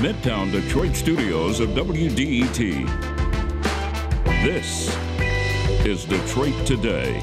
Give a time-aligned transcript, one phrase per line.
[0.00, 2.56] Midtown Detroit studios of WDET.
[4.42, 4.96] This
[5.84, 7.18] is Detroit Today.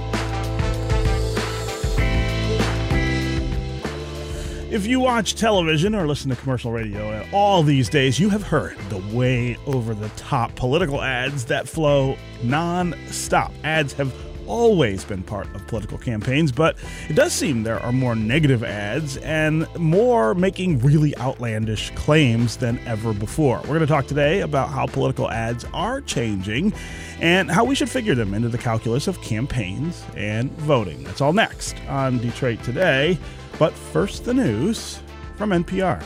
[4.70, 8.78] If you watch television or listen to commercial radio all these days, you have heard
[8.90, 13.52] the way over the top political ads that flow non stop.
[13.64, 14.14] Ads have
[14.48, 16.78] always been part of political campaigns, but
[17.10, 22.80] it does seem there are more negative ads and more making really outlandish claims than
[22.88, 23.60] ever before.
[23.62, 26.74] We're going to talk today about how political ads are changing
[27.20, 31.04] and how we should figure them into the calculus of campaigns and voting.
[31.04, 33.18] That's all next on Detroit Today.
[33.60, 35.00] But first, the news
[35.36, 36.04] from NPR.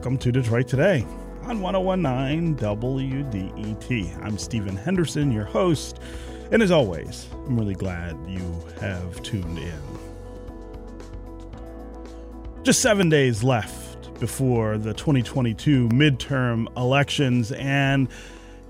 [0.00, 1.04] Welcome to Detroit Today
[1.42, 4.24] on 1019 WDET.
[4.24, 6.00] I'm Stephen Henderson, your host,
[6.50, 9.78] and as always, I'm really glad you have tuned in.
[12.62, 18.08] Just seven days left before the 2022 midterm elections, and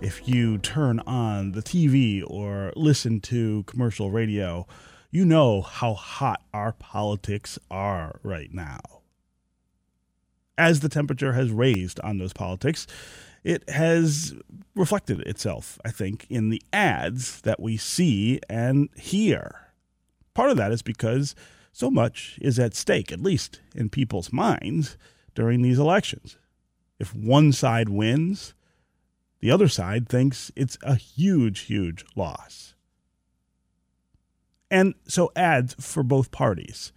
[0.00, 4.66] if you turn on the TV or listen to commercial radio,
[5.12, 8.99] you know how hot our politics are right now
[10.60, 12.86] as the temperature has raised on those politics,
[13.42, 14.34] it has
[14.74, 19.72] reflected itself, I think, in the ads that we see and hear.
[20.34, 21.34] Part of that is because
[21.72, 24.98] so much is at stake, at least in people's minds,
[25.34, 26.36] during these elections.
[26.98, 28.52] If one side wins,
[29.40, 32.74] the other side thinks it's a huge, huge loss.
[34.70, 36.92] And so ads for both parties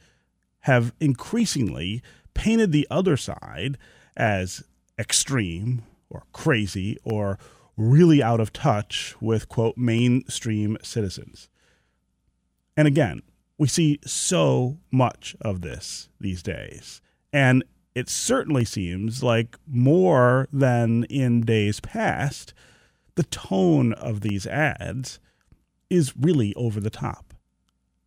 [0.62, 2.02] have increasingly
[2.34, 3.78] painted the other side
[4.16, 4.64] as
[4.98, 7.40] extreme or crazy or
[7.76, 11.50] really out of touch with, quote, mainstream citizens.
[12.78, 13.22] And again,
[13.58, 17.02] we see so much of this these days.
[17.32, 17.64] And
[17.96, 22.54] it certainly seems like more than in days past,
[23.16, 25.20] the tone of these ads
[25.90, 27.34] is really over the top.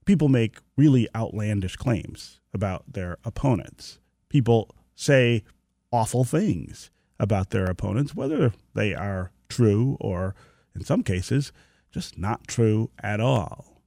[0.05, 3.99] People make really outlandish claims about their opponents
[4.29, 5.45] people say
[5.91, 10.35] awful things about their opponents, whether they are true or,
[10.75, 11.53] in some cases,
[11.91, 13.83] just not true at all.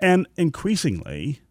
[0.00, 1.42] And increasingly,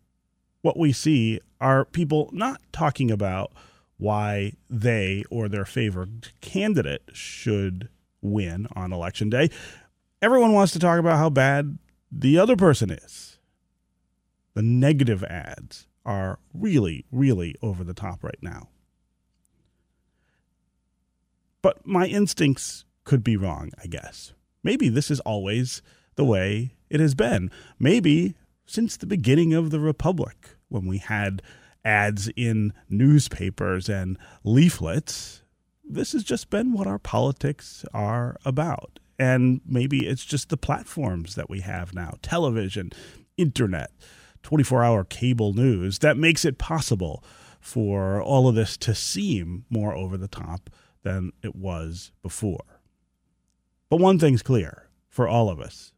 [0.62, 3.52] what we see are people not talking about
[3.98, 7.88] why they or their favored candidate should
[8.22, 9.50] win on election day.
[10.22, 11.78] Everyone wants to talk about how bad
[12.12, 13.38] the other person is.
[14.54, 18.70] The negative ads are really, really over the top right now.
[21.62, 24.34] But my instincts could be wrong, I guess.
[24.64, 25.82] Maybe this is always
[26.16, 27.52] the way it has been.
[27.80, 28.36] Maybe
[28.66, 31.42] since the beginning of the Republic, when we had
[31.84, 35.42] ads in newspapers and leaflets,
[35.84, 39.00] this has just been what our politics are about.
[39.20, 42.92] And maybe it's just the platforms that we have now television,
[43.38, 43.92] internet
[44.44, 47.24] 24 hour cable news that makes it possible
[47.60, 50.70] for all of this to seem more over the top
[51.04, 52.80] than it was before.
[53.90, 55.92] But one thing's clear for all of us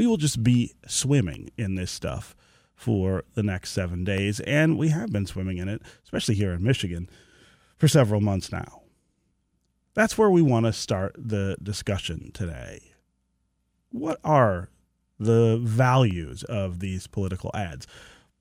[0.00, 2.34] we will just be swimming in this stuff
[2.74, 4.40] for the next seven days.
[4.40, 7.10] And we have been swimming in it, especially here in Michigan,
[7.76, 8.80] for several months now.
[9.92, 12.94] That's where we want to start the discussion today.
[13.90, 14.70] What are
[15.20, 17.86] the values of these political ads.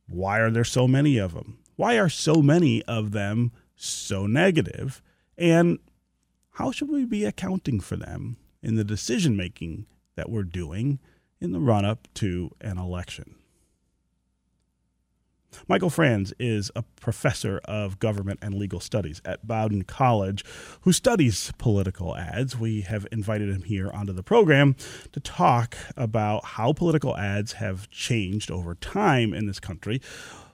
[0.08, 1.60] Why are there so many of them?
[1.76, 5.02] Why are so many of them so negative?
[5.38, 5.80] And
[6.52, 11.00] how should we be accounting for them in the decision making that we're doing
[11.40, 13.36] in the run up to an election?
[15.68, 20.44] Michael Franz is a professor of government and legal studies at Bowdoin College
[20.82, 22.58] who studies political ads.
[22.58, 24.76] We have invited him here onto the program
[25.12, 30.02] to talk about how political ads have changed over time in this country,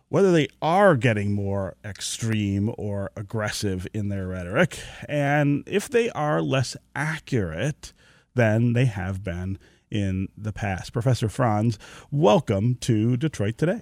[0.09, 6.41] whether they are getting more extreme or aggressive in their rhetoric, and if they are
[6.41, 7.93] less accurate
[8.33, 9.57] than they have been
[9.89, 10.91] in the past.
[10.91, 11.79] Professor Franz,
[12.11, 13.81] welcome to Detroit Today.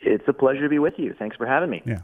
[0.00, 1.14] It's a pleasure to be with you.
[1.18, 1.82] Thanks for having me.
[1.84, 2.00] Yeah.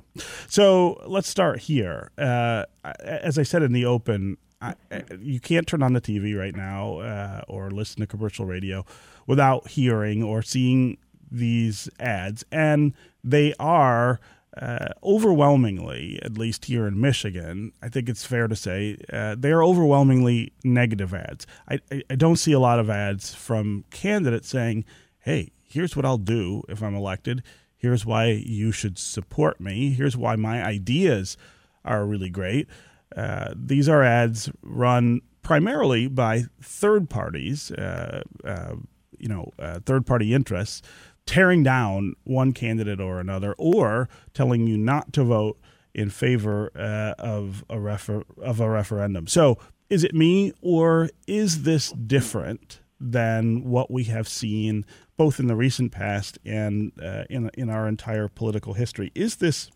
[0.48, 2.10] So let's start here.
[2.18, 2.64] Uh,
[3.00, 4.74] as I said in the open, I,
[5.20, 8.84] you can't turn on the TV right now uh, or listen to commercial radio
[9.26, 10.98] without hearing or seeing
[11.30, 14.20] these ads, and they are
[14.56, 19.50] uh, overwhelmingly, at least here in Michigan, I think it's fair to say uh, they
[19.50, 21.46] are overwhelmingly negative ads.
[21.68, 24.84] I, I, I don't see a lot of ads from candidates saying,
[25.18, 27.42] "Hey, here's what I'll do if I'm elected."
[27.84, 29.90] Here's why you should support me.
[29.90, 31.36] Here's why my ideas
[31.84, 32.66] are really great.
[33.14, 38.76] Uh, these are ads run primarily by third parties, uh, uh,
[39.18, 40.80] you know, uh, third party interests,
[41.26, 45.60] tearing down one candidate or another, or telling you not to vote
[45.94, 49.26] in favor uh, of a refer- of a referendum.
[49.26, 49.58] So,
[49.90, 55.56] is it me, or is this different than what we have seen both in the
[55.56, 59.12] recent past and uh, in in our entire political history.
[59.14, 59.70] Is this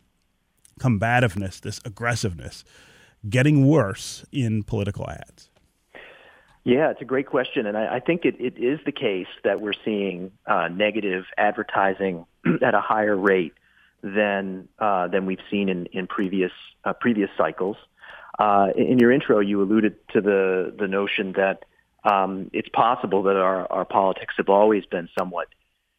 [0.79, 2.65] combativeness, this aggressiveness,
[3.29, 5.51] getting worse in political ads?
[6.65, 9.61] Yeah, it's a great question, and I, I think it, it is the case that
[9.61, 12.27] we're seeing uh, negative advertising
[12.63, 13.55] at a higher rate
[14.03, 16.53] than uh, than we've seen in in previous
[16.85, 17.77] uh, previous cycles.
[18.39, 21.65] Uh, in your intro, you alluded to the the notion that
[22.05, 25.49] um, it's possible that our, our politics have always been somewhat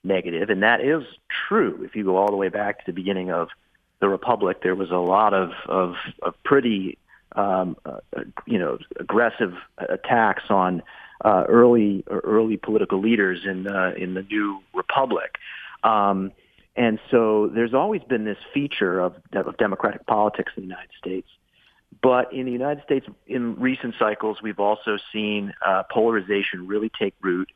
[0.03, 1.03] negative, and that is
[1.47, 1.83] true.
[1.83, 3.49] If you go all the way back to the beginning of
[3.99, 6.97] the republic, there was a lot of of, of pretty
[7.35, 7.99] um, uh,
[8.45, 10.81] you know aggressive attacks on
[11.23, 15.35] uh, early early political leaders in uh, in the new republic.
[15.83, 16.31] Um,
[16.75, 21.27] and so there's always been this feature of, of democratic politics in the United States
[22.01, 27.13] but in the United States, in recent cycles, we've also seen uh, polarization really take
[27.21, 27.51] root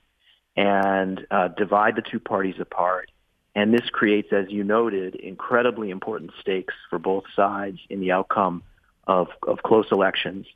[0.55, 3.09] and uh, divide the two parties apart.
[3.55, 8.63] And this creates, as you noted, incredibly important stakes for both sides in the outcome
[9.05, 10.47] of, of close elections.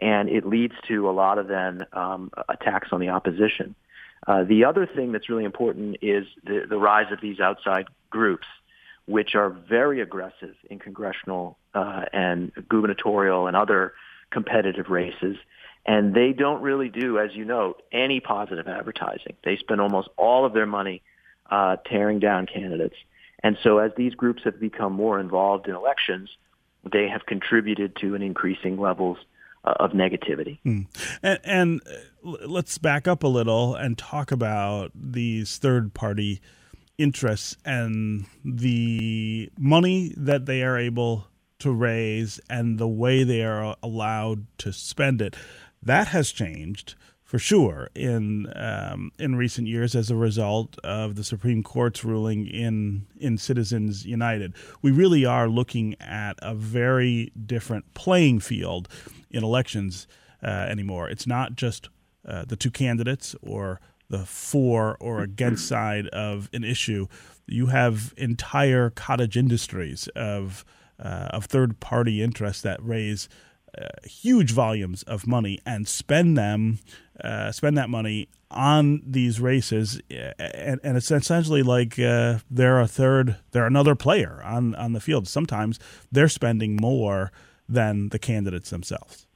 [0.00, 3.74] And it leads to a lot of then um, attacks on the opposition.
[4.26, 8.46] Uh, the other thing that's really important is the, the rise of these outside groups
[9.10, 13.92] which are very aggressive in congressional uh, and gubernatorial and other
[14.30, 15.36] competitive races.
[15.84, 19.34] And they don't really do, as you note, any positive advertising.
[19.44, 21.02] They spend almost all of their money
[21.50, 22.94] uh, tearing down candidates.
[23.42, 26.30] And so as these groups have become more involved in elections,
[26.92, 29.18] they have contributed to an increasing levels
[29.64, 30.58] uh, of negativity.
[30.64, 30.86] Mm.
[31.22, 31.80] And, and,
[32.22, 36.40] let's back up a little and talk about these third party
[37.00, 41.26] interests and the money that they are able
[41.58, 45.34] to raise and the way they are allowed to spend it.
[45.82, 46.94] That has changed
[47.24, 52.46] for sure in um, in recent years as a result of the Supreme Court's ruling
[52.46, 54.52] in in Citizens United.
[54.82, 58.88] We really are looking at a very different playing field
[59.30, 60.08] in elections
[60.42, 61.08] uh, anymore.
[61.08, 61.88] It's not just
[62.26, 63.80] uh, the two candidates or
[64.10, 67.06] the for or against side of an issue,
[67.46, 70.64] you have entire cottage industries of
[71.02, 73.28] uh, of third party interests that raise
[73.78, 76.78] uh, huge volumes of money and spend them
[77.22, 82.88] uh, spend that money on these races, and, and it's essentially like uh, they're a
[82.88, 85.28] third, they're another player on on the field.
[85.28, 85.78] Sometimes
[86.10, 87.30] they're spending more
[87.68, 89.26] than the candidates themselves.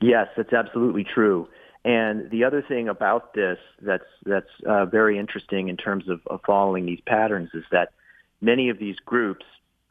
[0.00, 1.48] Yes, that's absolutely true.
[1.84, 6.40] And the other thing about this that's that's uh, very interesting in terms of, of
[6.46, 7.92] following these patterns is that
[8.40, 9.44] many of these groups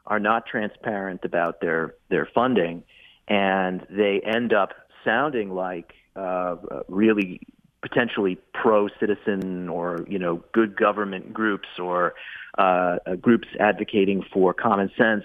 [0.06, 2.82] are not transparent about their their funding,
[3.28, 4.70] and they end up
[5.04, 6.56] sounding like uh,
[6.88, 7.40] really
[7.80, 12.14] potentially pro-citizen or you know good government groups or
[12.58, 15.24] uh, groups advocating for common sense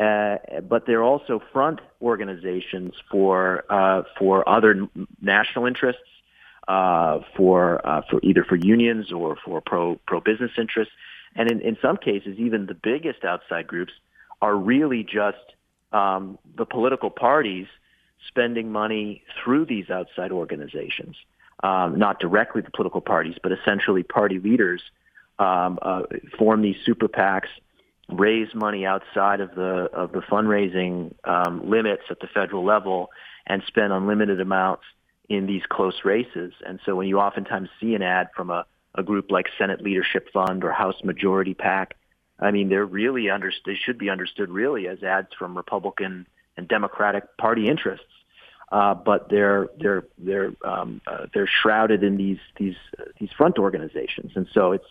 [0.00, 4.88] uh, but they're also front organizations for uh, for other
[5.20, 6.00] national interests,
[6.68, 10.94] uh, for uh, for either for unions or for pro pro business interests,
[11.36, 13.92] and in, in some cases, even the biggest outside groups
[14.40, 15.36] are really just
[15.92, 17.66] um, the political parties
[18.26, 21.16] spending money through these outside organizations,
[21.62, 24.80] um, not directly the political parties, but essentially party leaders
[25.38, 26.02] um, uh,
[26.38, 27.48] form these super PACs
[28.12, 33.10] raise money outside of the of the fundraising um, limits at the federal level
[33.46, 34.84] and spend unlimited amounts
[35.28, 36.52] in these close races.
[36.66, 40.28] And so when you oftentimes see an ad from a, a group like Senate Leadership
[40.32, 41.96] Fund or House Majority PAC,
[42.38, 46.26] I mean they're really under they should be understood really as ads from Republican
[46.56, 48.06] and Democratic Party interests.
[48.72, 53.58] Uh, but they're they're they're um, uh, they're shrouded in these these uh, these front
[53.58, 54.86] organizations, and so it's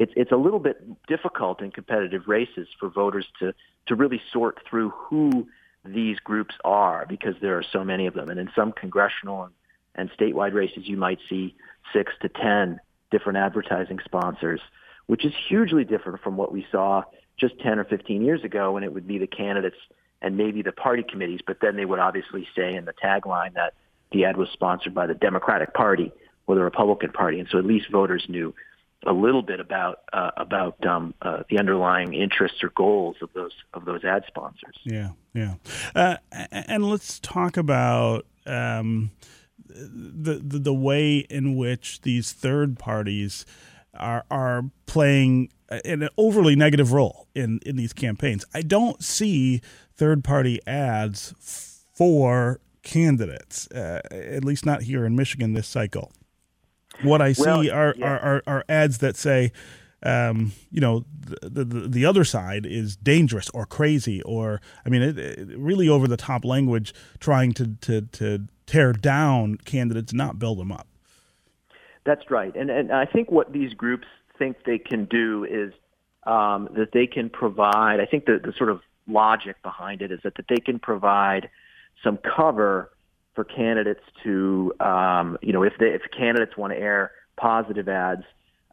[0.00, 3.54] it's it's a little bit difficult in competitive races for voters to
[3.86, 5.46] to really sort through who
[5.84, 8.28] these groups are because there are so many of them.
[8.28, 9.52] And in some congressional and,
[9.94, 11.54] and statewide races, you might see
[11.92, 12.80] six to ten
[13.10, 14.60] different advertising sponsors,
[15.06, 17.02] which is hugely different from what we saw
[17.36, 19.76] just 10 or 15 years ago when it would be the candidates
[20.22, 23.72] and maybe the party committees, but then they would obviously say in the tagline that
[24.12, 26.12] the ad was sponsored by the Democratic Party
[26.46, 28.54] or the Republican Party, and so at least voters knew
[29.06, 33.52] a little bit about uh, about um, uh, the underlying interests or goals of those
[33.74, 34.76] of those ad sponsors.
[34.84, 35.54] Yeah, yeah,
[35.94, 36.16] uh,
[36.50, 38.26] and let's talk about.
[38.46, 39.10] Um,
[39.72, 43.46] the, the the way in which these third parties
[43.94, 45.50] are are playing
[45.84, 48.44] an overly negative role in in these campaigns.
[48.54, 49.60] I don't see
[49.94, 51.34] third party ads
[51.94, 56.12] for candidates, uh, at least not here in Michigan this cycle.
[57.02, 58.06] What I see well, are, yeah.
[58.06, 59.52] are, are, are ads that say,
[60.02, 65.02] um, you know, the, the, the other side is dangerous or crazy, or I mean,
[65.02, 70.38] it, it really over the top language, trying to, to to tear down candidates, not
[70.38, 70.86] build them up.
[72.04, 74.06] That's right, and and I think what these groups
[74.38, 75.72] think they can do is
[76.26, 78.00] um, that they can provide.
[78.00, 81.50] I think the the sort of logic behind it is that that they can provide
[82.02, 82.90] some cover
[83.40, 88.24] for candidates to, um, you know, if they, if candidates want to air positive ads,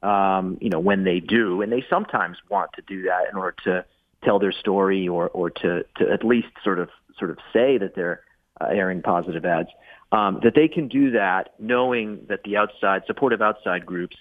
[0.03, 3.55] um, you know, when they do, and they sometimes want to do that in order
[3.63, 3.85] to
[4.25, 7.95] tell their story or or to to at least sort of sort of say that
[7.95, 8.19] they're
[8.59, 9.69] uh, airing positive ads,
[10.11, 14.17] um, that they can do that knowing that the outside supportive outside groups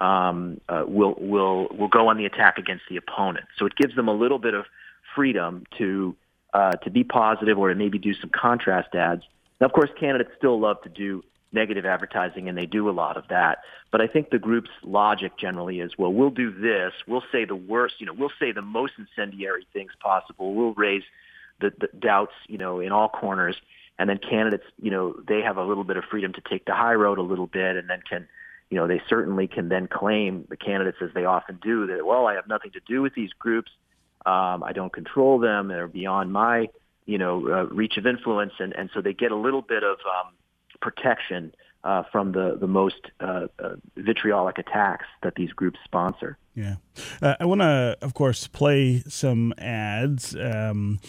[0.00, 3.46] um, uh, will will will go on the attack against the opponent.
[3.58, 4.64] So it gives them a little bit of
[5.14, 6.16] freedom to
[6.52, 9.22] uh, to be positive or to maybe do some contrast ads.
[9.64, 13.16] Now, of course, candidates still love to do negative advertising, and they do a lot
[13.16, 13.60] of that.
[13.90, 16.92] But I think the group's logic generally is, well, we'll do this.
[17.06, 17.94] We'll say the worst.
[17.98, 20.54] You know, we'll say the most incendiary things possible.
[20.54, 21.04] We'll raise
[21.62, 23.56] the, the doubts, you know, in all corners.
[23.98, 26.74] And then candidates, you know, they have a little bit of freedom to take the
[26.74, 28.28] high road a little bit, and then can
[28.68, 32.26] you know, they certainly can then claim the candidates, as they often do, that well,
[32.26, 33.70] I have nothing to do with these groups.
[34.26, 35.68] Um, I don't control them.
[35.68, 36.68] They're beyond my,
[37.06, 39.98] you know, uh, reach of influence, and and so they get a little bit of
[40.06, 40.32] um,
[40.80, 46.38] protection uh, from the the most uh, uh, vitriolic attacks that these groups sponsor.
[46.56, 46.76] Yeah,
[47.20, 51.00] uh, I want to, of course, play some ads um,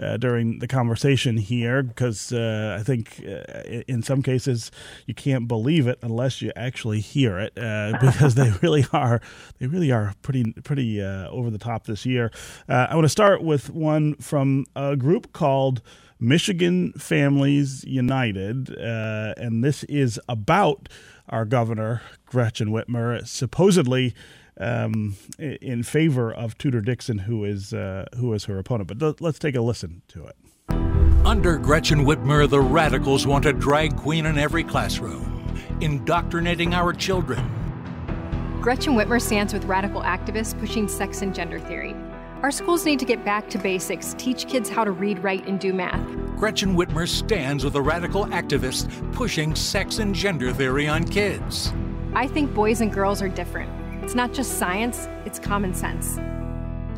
[0.00, 4.70] uh, during the conversation here because uh, I think in some cases
[5.04, 7.54] you can't believe it unless you actually hear it
[8.00, 9.20] because they really are
[9.58, 12.30] they really are pretty pretty over the top this year.
[12.66, 15.82] I want to start with one from a group called.
[16.20, 20.88] Michigan Families United, uh, and this is about
[21.28, 24.14] our governor, Gretchen Whitmer, supposedly
[24.58, 28.98] um, in favor of Tudor Dixon, who is, uh, who is her opponent.
[28.98, 30.36] But let's take a listen to it.
[31.24, 37.50] Under Gretchen Whitmer, the radicals want a drag queen in every classroom, indoctrinating our children.
[38.60, 41.94] Gretchen Whitmer stands with radical activists pushing sex and gender theory.
[42.42, 45.58] Our schools need to get back to basics, teach kids how to read, write, and
[45.58, 46.06] do math.
[46.36, 51.72] Gretchen Whitmer stands with a radical activist pushing sex and gender theory on kids.
[52.14, 53.83] I think boys and girls are different.
[54.04, 56.18] It's not just science, it's common sense.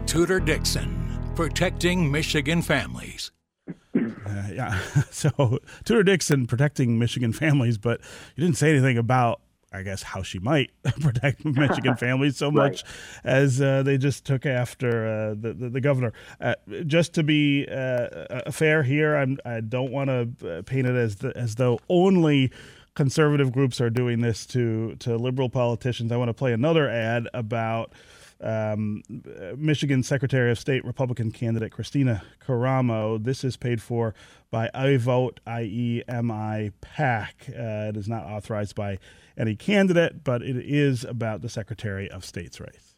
[0.06, 3.30] Tudor Dixon, protecting Michigan families.
[3.68, 4.10] Uh,
[4.52, 4.80] yeah,
[5.12, 8.00] so Tudor Dixon protecting Michigan families, but
[8.34, 9.40] you didn't say anything about
[9.72, 10.70] I guess how she might
[11.00, 12.82] protect Michigan families so much
[13.24, 16.12] as uh, they just took after uh, the, the, the governor.
[16.40, 16.54] Uh,
[16.86, 20.08] just to be uh, fair here, I'm, I do not want
[20.40, 22.50] to uh, paint it as the, as though only
[22.96, 26.10] conservative groups are doing this to to liberal politicians.
[26.10, 27.92] I want to play another ad about.
[28.38, 29.02] Um,
[29.56, 33.24] Michigan Secretary of State Republican candidate Christina Karamo.
[33.24, 34.14] This is paid for
[34.50, 37.46] by I Vote, I-E-M-I, PAC.
[37.48, 38.98] Uh, it is not authorized by
[39.38, 42.96] any candidate, but it is about the Secretary of State's race.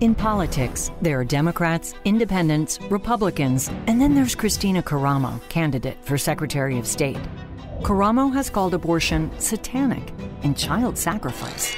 [0.00, 6.78] In politics, there are Democrats, Independents, Republicans, and then there's Christina Karamo, candidate for Secretary
[6.78, 7.20] of State.
[7.82, 11.74] Karamo has called abortion satanic and child sacrifice.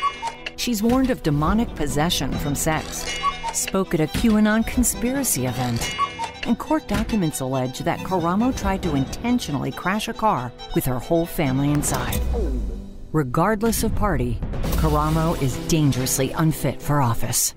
[0.56, 3.18] She's warned of demonic possession from sex,
[3.54, 5.94] spoke at a QAnon conspiracy event,
[6.44, 11.24] and court documents allege that Karamo tried to intentionally crash a car with her whole
[11.24, 12.20] family inside.
[13.12, 14.38] Regardless of party,
[14.80, 17.54] Karamo is dangerously unfit for office.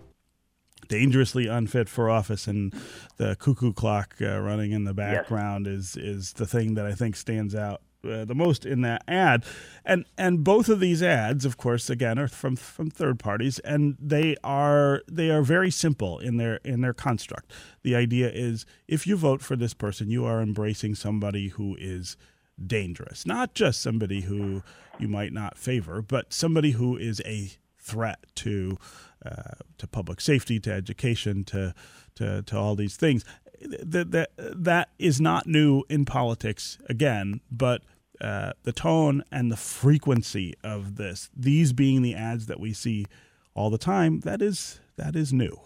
[0.87, 2.71] Dangerously unfit for office, and
[3.17, 5.75] the cuckoo clock uh, running in the background yes.
[5.75, 9.43] is is the thing that I think stands out uh, the most in that ad,
[9.83, 13.97] and and both of these ads, of course, again are from from third parties, and
[13.99, 17.51] they are they are very simple in their in their construct.
[17.83, 22.17] The idea is if you vote for this person, you are embracing somebody who is
[22.65, 24.63] dangerous, not just somebody who
[24.99, 28.77] you might not favor, but somebody who is a threat to
[29.25, 31.73] uh, to public safety, to education, to
[32.15, 33.25] to, to all these things.
[33.61, 37.81] That, that that is not new in politics again, but
[38.21, 43.05] uh, the tone and the frequency of this, these being the ads that we see
[43.53, 45.59] all the time, that is that is new.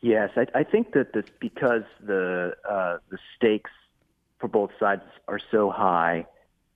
[0.00, 3.70] Yes, I, I think that this because the uh, the stakes
[4.40, 6.26] for both sides are so high,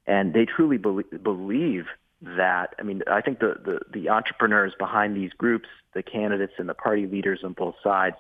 [0.07, 1.87] and they truly be- believe
[2.23, 2.75] that.
[2.79, 6.75] I mean, I think the, the the entrepreneurs behind these groups, the candidates and the
[6.75, 8.17] party leaders on both sides,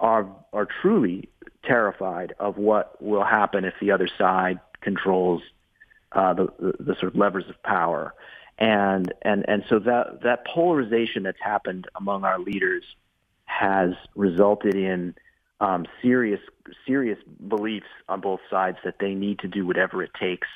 [0.00, 1.28] are are truly
[1.62, 5.42] terrified of what will happen if the other side controls
[6.12, 8.14] uh, the, the the sort of levers of power,
[8.58, 12.84] and and and so that that polarization that's happened among our leaders
[13.44, 15.14] has resulted in
[15.60, 16.40] um, serious
[16.86, 20.48] serious beliefs on both sides that they need to do whatever it takes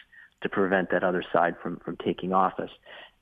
[0.42, 2.70] to prevent that other side from from taking office.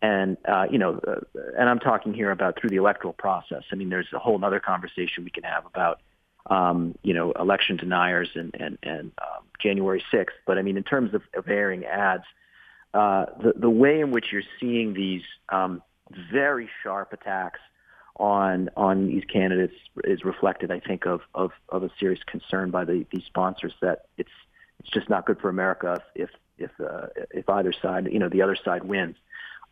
[0.03, 1.21] And uh, you know, uh,
[1.59, 3.63] and I'm talking here about through the electoral process.
[3.73, 6.01] I mean, there's a whole other conversation we can have about
[6.47, 10.29] um, you know election deniers and and and um, January 6th.
[10.47, 12.25] But I mean, in terms of, of airing ads,
[12.93, 15.83] uh, the the way in which you're seeing these um,
[16.33, 17.61] very sharp attacks
[18.17, 19.75] on on these candidates
[20.05, 24.07] is reflected, I think, of of, of a serious concern by the these sponsors that
[24.19, 24.31] it's
[24.81, 28.43] it's just not good for America if if uh, if either side, you know, the
[28.43, 29.17] other side wins.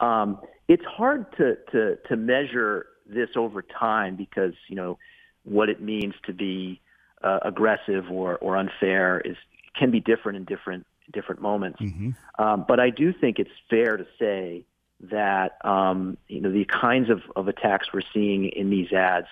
[0.00, 4.98] Um, it's hard to to to measure this over time because you know
[5.44, 6.80] what it means to be
[7.22, 9.36] uh, aggressive or or unfair is
[9.78, 11.80] can be different in different different moments.
[11.80, 12.10] Mm-hmm.
[12.42, 14.64] Um, but I do think it's fair to say
[15.10, 19.28] that um, you know the kinds of, of attacks we're seeing in these ads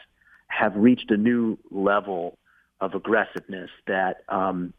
[0.48, 2.38] have reached a new level
[2.80, 4.72] of aggressiveness that um,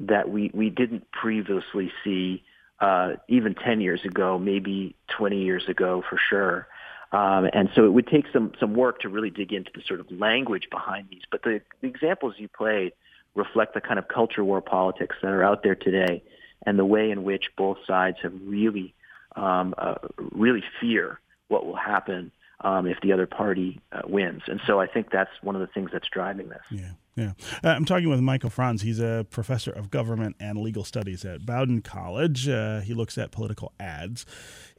[0.00, 2.44] that we, we didn't previously see
[2.80, 6.68] uh, even 10 years ago, maybe 20 years ago for sure.
[7.12, 10.00] Um, and so it would take some some work to really dig into the sort
[10.00, 11.22] of language behind these.
[11.30, 12.92] But the, the examples you played
[13.34, 16.22] reflect the kind of culture war politics that are out there today,
[16.66, 18.94] and the way in which both sides have really
[19.36, 19.94] um, uh,
[20.32, 24.42] really fear what will happen um, if the other party uh, wins.
[24.46, 26.62] And so I think that's one of the things that's driving this.
[26.70, 26.90] Yeah.
[27.16, 27.32] Yeah.
[27.64, 28.82] Uh, I'm talking with Michael Franz.
[28.82, 32.48] He's a professor of government and legal studies at Bowdoin College.
[32.48, 34.24] Uh, he looks at political ads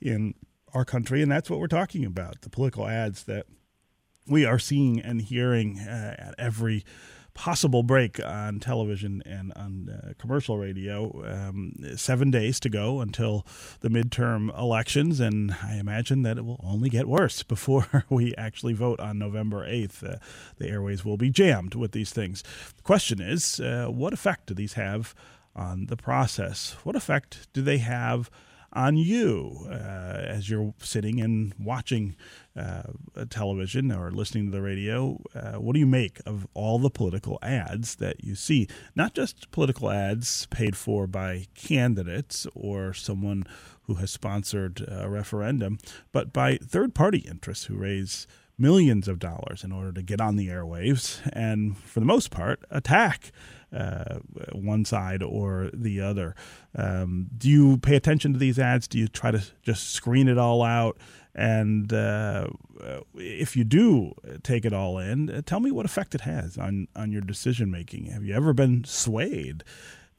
[0.01, 0.35] in
[0.73, 3.45] our country, and that's what we're talking about the political ads that
[4.27, 6.85] we are seeing and hearing uh, at every
[7.33, 11.23] possible break on television and on uh, commercial radio.
[11.25, 13.45] Um, seven days to go until
[13.79, 18.73] the midterm elections, and I imagine that it will only get worse before we actually
[18.73, 20.03] vote on November 8th.
[20.03, 20.17] Uh,
[20.57, 22.43] the airways will be jammed with these things.
[22.75, 25.15] The question is uh, what effect do these have
[25.55, 26.75] on the process?
[26.83, 28.29] What effect do they have?
[28.73, 32.15] On you uh, as you're sitting and watching
[32.55, 32.83] uh,
[33.29, 35.19] television or listening to the radio.
[35.33, 38.67] Uh, what do you make of all the political ads that you see?
[38.95, 43.45] Not just political ads paid for by candidates or someone
[43.83, 45.79] who has sponsored a referendum,
[46.11, 48.27] but by third party interests who raise
[48.59, 52.61] millions of dollars in order to get on the airwaves and, for the most part,
[52.69, 53.31] attack
[53.71, 54.19] uh,
[54.51, 56.35] one side or the other.
[56.75, 58.87] Um, do you pay attention to these ads?
[58.87, 60.97] Do you try to just screen it all out?
[61.35, 62.47] And uh,
[63.15, 67.11] if you do take it all in, tell me what effect it has on, on
[67.11, 68.05] your decision making.
[68.07, 69.63] Have you ever been swayed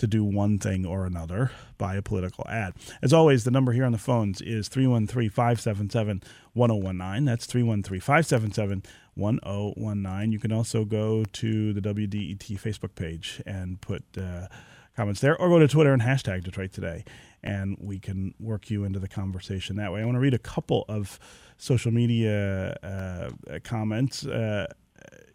[0.00, 2.72] to do one thing or another by a political ad.
[3.02, 6.22] As always, the number here on the phones is 313 577
[6.54, 7.24] 1019.
[7.24, 8.82] That's 313 577
[9.14, 10.32] 1019.
[10.32, 14.48] You can also go to the WDET Facebook page and put uh,
[14.96, 17.04] comments there, or go to Twitter and hashtag Detroit Today,
[17.42, 20.00] and we can work you into the conversation that way.
[20.00, 21.18] I want to read a couple of
[21.58, 24.26] social media uh, comments.
[24.26, 24.66] Uh,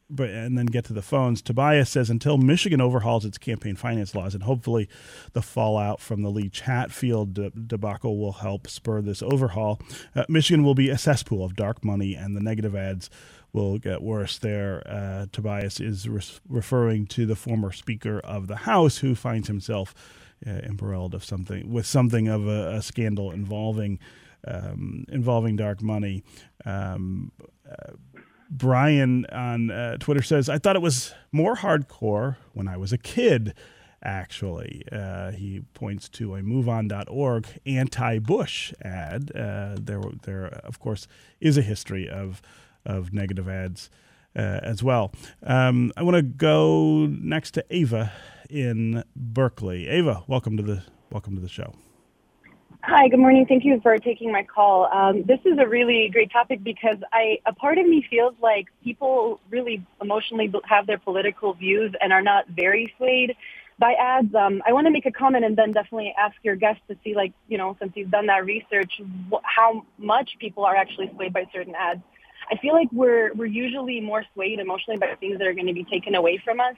[0.10, 1.42] but and then get to the phones.
[1.42, 4.88] Tobias says until Michigan overhauls its campaign finance laws, and hopefully
[5.34, 9.80] the fallout from the Lee Chatfield debacle will help spur this overhaul.
[10.16, 13.10] Uh, Michigan will be a cesspool of dark money, and the negative ads
[13.54, 14.84] will get worse there.
[14.86, 19.96] Uh, Tobias is re- referring to the former Speaker of the House who finds himself
[20.46, 24.00] uh, embroiled of something with something of a, a scandal involving
[24.48, 26.24] um, involving dark money.
[26.66, 27.32] Um,
[27.68, 27.94] uh,
[28.50, 32.98] Brian on uh, Twitter says, I thought it was more hardcore when I was a
[32.98, 33.54] kid.
[34.04, 34.84] actually.
[34.92, 39.32] Uh, he points to a MoveOn.org anti-Bush ad.
[39.36, 41.08] Uh, there, there, of course,
[41.42, 42.42] is a history of
[42.86, 43.90] of negative ads
[44.36, 45.12] uh, as well.
[45.42, 48.12] Um, I want to go next to Ava
[48.48, 49.88] in Berkley.
[49.88, 51.74] Ava, welcome to the welcome to the show.
[52.88, 53.48] Hi, good morning.
[53.48, 54.86] Thank you for taking my call.
[54.94, 58.68] Um, this is a really great topic because I, a part of me feels like
[58.84, 63.36] people really emotionally have their political views and are not very swayed
[63.80, 64.36] by ads.
[64.36, 67.16] Um, I want to make a comment and then definitely ask your guest to see,
[67.16, 71.34] like, you know, since you've done that research, wh- how much people are actually swayed
[71.34, 72.02] by certain ads.
[72.52, 75.74] I feel like we're we're usually more swayed emotionally by things that are going to
[75.74, 76.76] be taken away from us.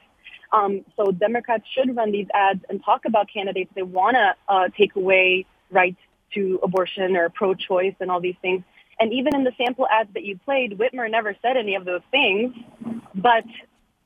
[0.54, 4.70] Um, so Democrats should run these ads and talk about candidates they want to uh,
[4.78, 6.00] take away rights
[6.34, 8.64] to abortion or pro-choice and all these things.
[9.00, 12.02] And even in the sample ads that you played, Whitmer never said any of those
[12.12, 12.56] things,
[13.14, 13.46] but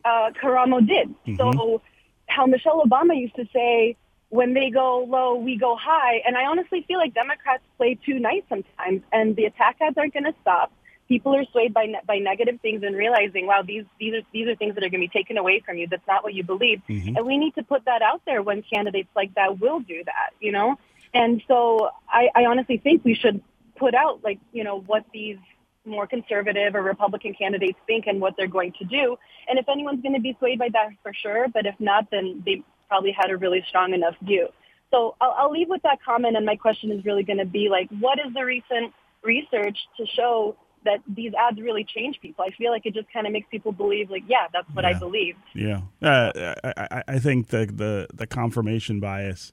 [0.03, 1.09] uh, Karamo did.
[1.09, 1.35] Mm-hmm.
[1.37, 1.81] So
[2.27, 3.95] how Michelle Obama used to say,
[4.29, 6.21] when they go low, we go high.
[6.25, 10.13] And I honestly feel like Democrats play too nice sometimes, and the attack ads aren't
[10.13, 10.71] going to stop.
[11.09, 14.47] People are swayed by ne- by negative things and realizing, wow, these these are these
[14.47, 15.85] are things that are going to be taken away from you.
[15.85, 17.17] That's not what you believe, mm-hmm.
[17.17, 20.29] and we need to put that out there when candidates like that will do that.
[20.39, 20.79] You know,
[21.13, 23.41] and so I, I honestly think we should
[23.77, 25.37] put out like, you know, what these
[25.85, 29.17] more conservative or Republican candidates think and what they're going to do.
[29.47, 32.43] And if anyone's going to be swayed by that for sure, but if not, then
[32.45, 34.47] they probably had a really strong enough view.
[34.91, 36.37] So I'll, I'll leave with that comment.
[36.37, 38.93] And my question is really going to be like, what is the recent
[39.23, 42.43] research to show that these ads really change people.
[42.47, 44.89] I feel like it just kind of makes people believe, like, yeah, that's what yeah.
[44.89, 45.35] I believe.
[45.53, 49.51] Yeah, uh, I, I think the, the the confirmation bias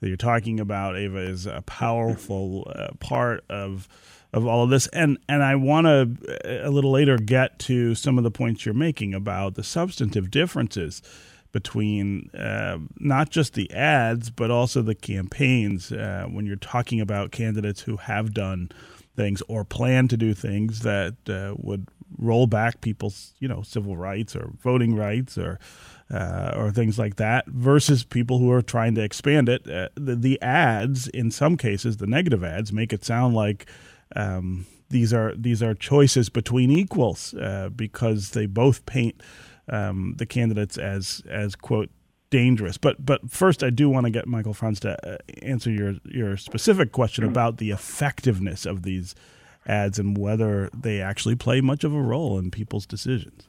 [0.00, 3.88] that you're talking about, Ava, is a powerful uh, part of
[4.32, 4.86] of all of this.
[4.88, 8.64] And and I want to uh, a little later get to some of the points
[8.64, 11.02] you're making about the substantive differences
[11.50, 17.30] between uh, not just the ads but also the campaigns uh, when you're talking about
[17.32, 18.70] candidates who have done
[19.16, 23.96] things or plan to do things that uh, would roll back people's you know civil
[23.96, 25.58] rights or voting rights or
[26.12, 29.68] uh, or things like that versus people who are trying to expand it.
[29.68, 33.66] Uh, the, the, ads, in some cases, the negative ads, make it sound like
[34.16, 39.22] um, these are these are choices between equals uh, because they both paint
[39.68, 41.90] um, the candidates as as quote
[42.30, 42.78] dangerous.
[42.78, 46.36] But but first, I do want to get Michael Franz to uh, answer your your
[46.36, 49.14] specific question about the effectiveness of these
[49.66, 53.47] ads and whether they actually play much of a role in people's decisions.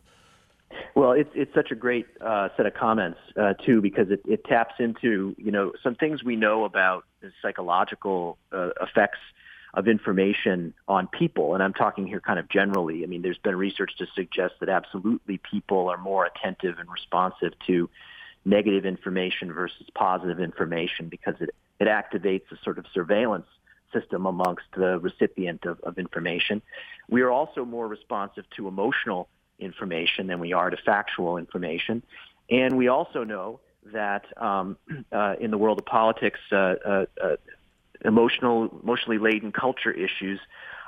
[1.00, 4.44] Well, it's it's such a great uh, set of comments uh, too because it, it
[4.44, 9.20] taps into you know some things we know about the psychological uh, effects
[9.74, 13.06] of information on people, and I'm talking here kind of generally.
[13.06, 17.54] I mean, there's been research to suggest that absolutely people are more attentive and responsive
[17.68, 17.90] to
[18.44, 23.48] negative information versus positive information because it it activates a sort of surveillance
[23.94, 26.62] system amongst the recipient of, of information.
[27.08, 29.30] We are also more responsive to emotional
[29.60, 32.04] information than we are to factual information.
[32.50, 33.60] And we also know
[33.94, 34.78] that um,
[35.12, 37.36] uh, in the world of politics, uh, uh, uh,
[38.04, 40.40] emotional, emotionally laden culture issues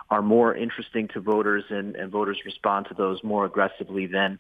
[0.09, 4.39] are more interesting to voters, and, and voters respond to those more aggressively than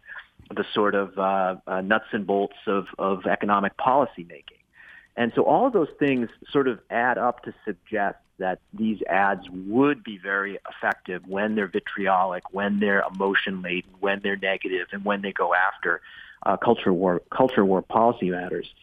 [0.53, 4.57] the sort of uh, uh, nuts and bolts of, of economic policy making.
[5.15, 9.49] And so all of those things sort of add up to suggest that these ads
[9.49, 15.05] would be very effective when they're vitriolic, when they're emotion laden, when they're negative, and
[15.05, 16.01] when they go after
[16.45, 18.73] uh, culture war culture war policy matters.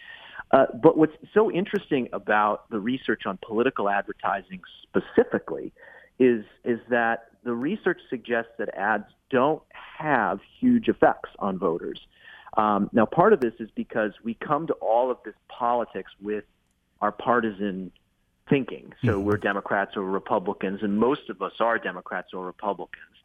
[0.51, 5.73] Uh, but what's so interesting about the research on political advertising specifically
[6.19, 12.01] is is that the research suggests that ads don't have huge effects on voters.
[12.57, 16.45] Um, now, part of this is because we come to all of this politics with
[17.01, 17.93] our partisan
[18.49, 18.93] thinking.
[19.05, 19.25] So mm-hmm.
[19.25, 23.17] we're Democrats or Republicans, and most of us are Democrats or Republicans,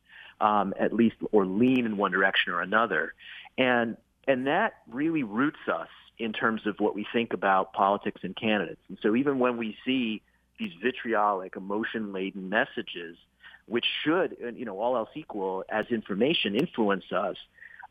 [0.41, 3.13] um, at least, or lean in one direction or another.
[3.57, 8.35] And and that really roots us in terms of what we think about politics and
[8.35, 8.81] candidates.
[8.87, 10.21] And so even when we see
[10.59, 13.17] these vitriolic, emotion-laden messages,
[13.65, 17.35] which should, you know, all else equal, as information influence us,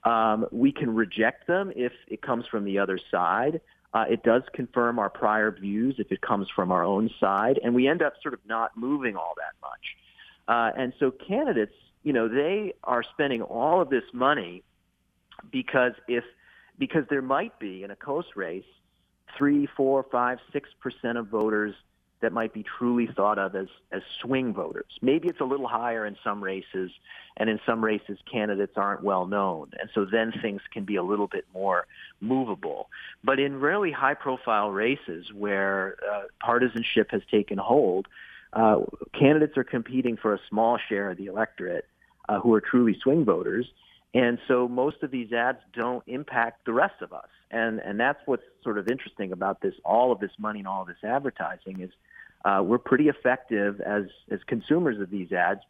[0.04, 3.60] um, we can reject them if it comes from the other side.
[3.94, 7.74] Uh, it does confirm our prior views if it comes from our own side, and
[7.74, 9.96] we end up sort of not moving all that much.
[10.48, 14.62] Uh, and so candidates, you know, they are spending all of this money
[15.50, 16.24] because if
[16.78, 18.64] because there might be in a close race
[19.36, 21.74] three, four, five, six percent of voters
[22.22, 24.98] that might be truly thought of as, as swing voters.
[25.02, 26.90] Maybe it's a little higher in some races,
[27.36, 29.70] and in some races, candidates aren't well known.
[29.78, 31.86] And so then things can be a little bit more
[32.20, 32.88] movable.
[33.22, 38.08] But in really high profile races where uh, partisanship has taken hold,
[38.52, 38.80] uh,
[39.18, 41.86] candidates are competing for a small share of the electorate
[42.28, 43.66] uh, who are truly swing voters.
[44.14, 47.28] And so most of these ads don't impact the rest of us.
[47.50, 50.82] And, and that's what's sort of interesting about this, all of this money and all
[50.82, 51.90] of this advertising is
[52.44, 55.60] uh, we're pretty effective as, as consumers of these ads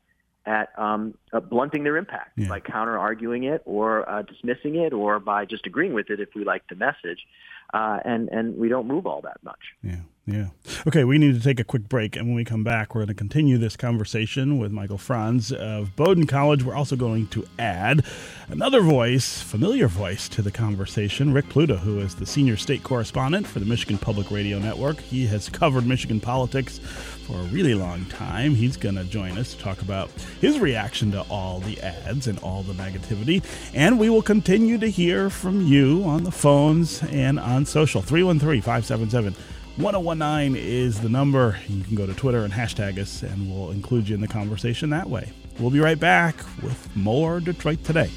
[0.44, 2.48] at um, uh, blunting their impact yeah.
[2.48, 6.30] by counter arguing it or uh, dismissing it or by just agreeing with it if
[6.34, 7.26] we like the message.
[7.72, 9.60] Uh, and, and we don't move all that much.
[9.82, 10.00] Yeah.
[10.24, 10.50] Yeah.
[10.86, 13.08] Okay, we need to take a quick break, and when we come back, we're going
[13.08, 16.62] to continue this conversation with Michael Franz of Bowdoin College.
[16.62, 18.04] We're also going to add
[18.48, 21.32] another voice, familiar voice, to the conversation.
[21.32, 25.00] Rick Pluta, who is the senior state correspondent for the Michigan Public Radio Network.
[25.00, 28.54] He has covered Michigan politics for a really long time.
[28.54, 30.08] He's going to join us to talk about
[30.40, 33.42] his reaction to all the ads and all the negativity.
[33.74, 38.02] And we will continue to hear from you on the phones and on social.
[38.02, 39.34] 313 577
[39.76, 41.56] 1019 is the number.
[41.66, 44.90] You can go to Twitter and hashtag us, and we'll include you in the conversation
[44.90, 45.32] that way.
[45.58, 48.10] We'll be right back with more Detroit Today.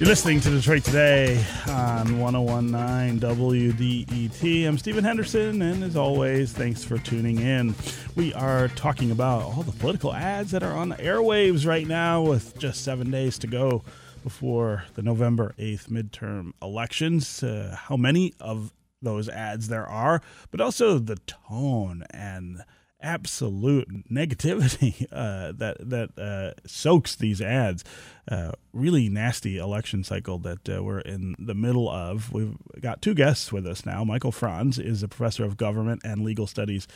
[0.00, 4.66] You're listening to Detroit Today on 1019 WDET.
[4.66, 7.76] I'm Stephen Henderson, and as always, thanks for tuning in.
[8.16, 12.22] We are talking about all the political ads that are on the airwaves right now,
[12.22, 13.84] with just seven days to go
[14.24, 17.44] before the November 8th midterm elections.
[17.44, 22.64] Uh, how many of those ads there are, but also the tone and
[23.00, 27.84] absolute negativity uh, that that uh, soaks these ads.
[28.26, 32.32] Uh, really nasty election cycle that uh, we're in the middle of.
[32.32, 34.02] We've got two guests with us now.
[34.02, 36.88] Michael Franz is a professor of government and legal studies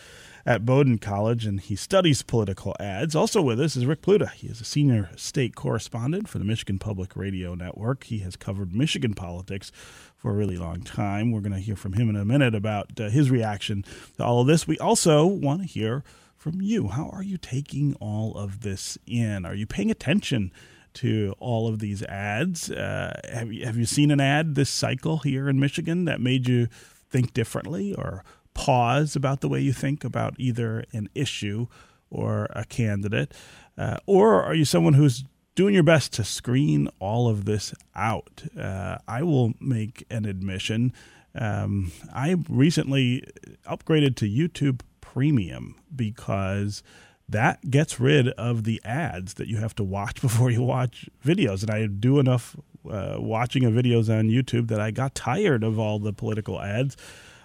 [0.47, 3.15] at Bowdoin College, and he studies political ads.
[3.15, 4.31] Also with us is Rick Pluta.
[4.33, 8.05] He is a senior state correspondent for the Michigan Public Radio Network.
[8.05, 9.71] He has covered Michigan politics
[10.19, 11.31] for a really long time.
[11.31, 13.85] We're going to hear from him in a minute about uh, his reaction
[14.17, 14.67] to all of this.
[14.67, 16.05] We also want to hear
[16.37, 16.89] from you.
[16.89, 19.47] How are you taking all of this in?
[19.47, 20.53] Are you paying attention?
[20.95, 22.71] to all of these ads.
[22.71, 26.49] Uh, have you have you seen an ad this cycle here in Michigan that made
[26.49, 26.67] you
[27.09, 31.67] think differently or pause about the way you think about either an issue
[32.11, 33.33] or a candidate,
[33.77, 35.25] uh, or are you someone who's
[35.59, 38.45] doing your best to screen all of this out?
[38.57, 40.93] Uh, I will make an admission.
[41.35, 43.25] Um, I recently
[43.67, 46.85] upgraded to YouTube Premium because
[47.29, 51.63] that gets rid of the ads that you have to watch before you watch videos.
[51.63, 52.55] And I do enough
[52.89, 56.97] uh, watching of videos on YouTube that I got tired of all the political ads.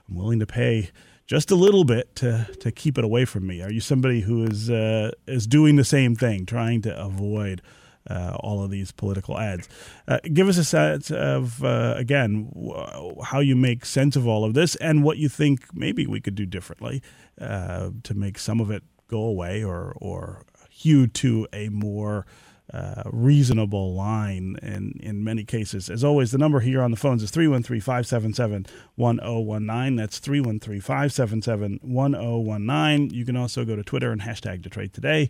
[0.08, 0.91] I'm willing to pay
[1.26, 3.63] just a little bit to to keep it away from me.
[3.63, 7.63] Are you somebody who is uh, is doing the same thing, trying to avoid?
[8.10, 9.70] Uh, all of these political ads.
[10.10, 14.44] Uh, give us a sense of, uh, again, w- how you make sense of all
[14.44, 17.02] of this and what you think maybe we could do differently
[17.39, 22.26] uh, to make some of it go away or or hew to a more
[22.74, 25.89] uh, reasonable line in, in many cases.
[25.89, 29.96] As always, the number here on the phones is 313 577 1019.
[29.96, 33.16] That's 313 577 1019.
[33.16, 35.30] You can also go to Twitter and hashtag Detroit Today,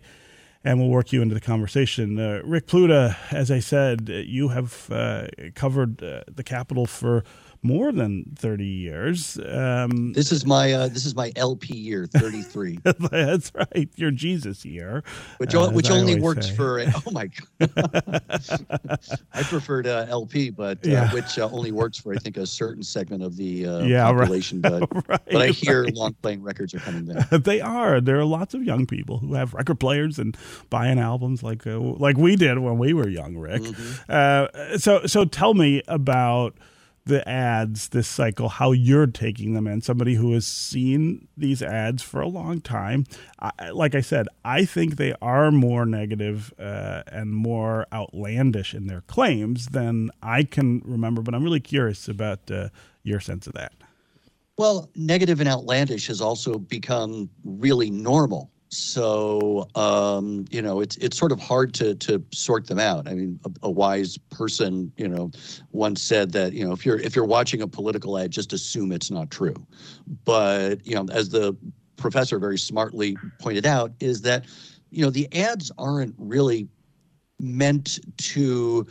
[0.64, 2.18] and we'll work you into the conversation.
[2.18, 7.22] Uh, Rick Pluta, as I said, you have uh, covered uh, the Capitol for
[7.64, 9.38] more than 30 years.
[9.38, 12.78] Um, this is my uh, this is my LP year, 33.
[13.10, 15.02] that's right, your Jesus year,
[15.38, 16.54] which uh, which only works say.
[16.54, 18.22] for oh my god.
[19.32, 21.12] I prefer to LP, but uh, yeah.
[21.14, 24.60] which uh, only works for I think a certain segment of the uh, yeah, population.
[24.60, 24.80] Right.
[24.80, 25.94] But right, but I hear right.
[25.94, 27.30] long playing records are coming back.
[27.30, 28.00] they are.
[28.00, 30.36] There are lots of young people who have record players and
[30.68, 33.62] buying albums like uh, like we did when we were young, Rick.
[33.62, 34.76] Mm-hmm.
[34.76, 36.54] so so tell me about
[37.06, 39.82] the ads this cycle, how you're taking them in.
[39.82, 43.04] Somebody who has seen these ads for a long time.
[43.40, 48.86] I, like I said, I think they are more negative, uh, and more outlandish in
[48.86, 52.70] their claims than I can remember, but I'm really curious about uh,
[53.02, 53.72] your sense of that.
[54.56, 61.16] Well, negative and outlandish has also become really normal So um, you know, it's it's
[61.16, 63.08] sort of hard to to sort them out.
[63.08, 65.30] I mean, a, a, wise person, you know,
[65.70, 68.90] once said that you know if you're if you're watching a political ad, just assume
[68.90, 69.54] it's not true.
[70.24, 71.56] But you know, as the
[71.96, 74.46] professor very smartly pointed out, is that
[74.90, 76.66] you know the ads aren't really
[77.38, 78.86] meant to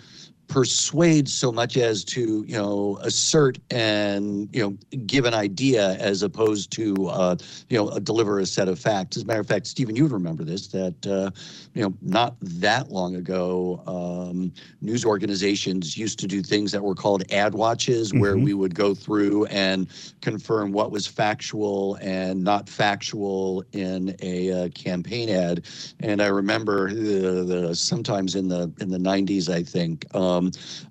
[0.54, 6.22] persuade so much as to you know assert and you know give an idea as
[6.22, 7.36] opposed to uh,
[7.70, 9.18] you know deliver a set of facts.
[9.18, 11.32] As a matter of fact, Stephen, you would remember this that uh,
[11.74, 16.94] you know not that long ago, um, news organizations used to do things that were
[16.94, 18.20] called ad watches, mm-hmm.
[18.20, 19.88] where we would go through and
[20.22, 25.66] confirm what was factual and not factual in a uh, campaign ad.
[26.02, 30.06] And I remember the, the, sometimes in the in the 90s, I think.
[30.14, 30.43] Um,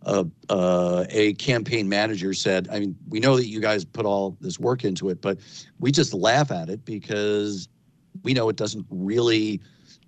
[0.07, 4.37] um, uh, a campaign manager said, I mean, we know that you guys put all
[4.41, 5.39] this work into it, but
[5.81, 7.69] we just laugh at it because
[8.23, 9.61] we know it doesn't really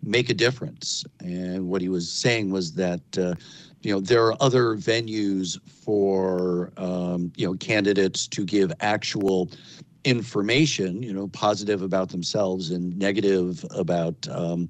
[0.03, 1.05] make a difference.
[1.21, 3.35] And what he was saying was that, uh,
[3.83, 9.51] you know, there are other venues for, um, you know, candidates to give actual
[10.05, 14.69] information, you know, positive about themselves and negative about um,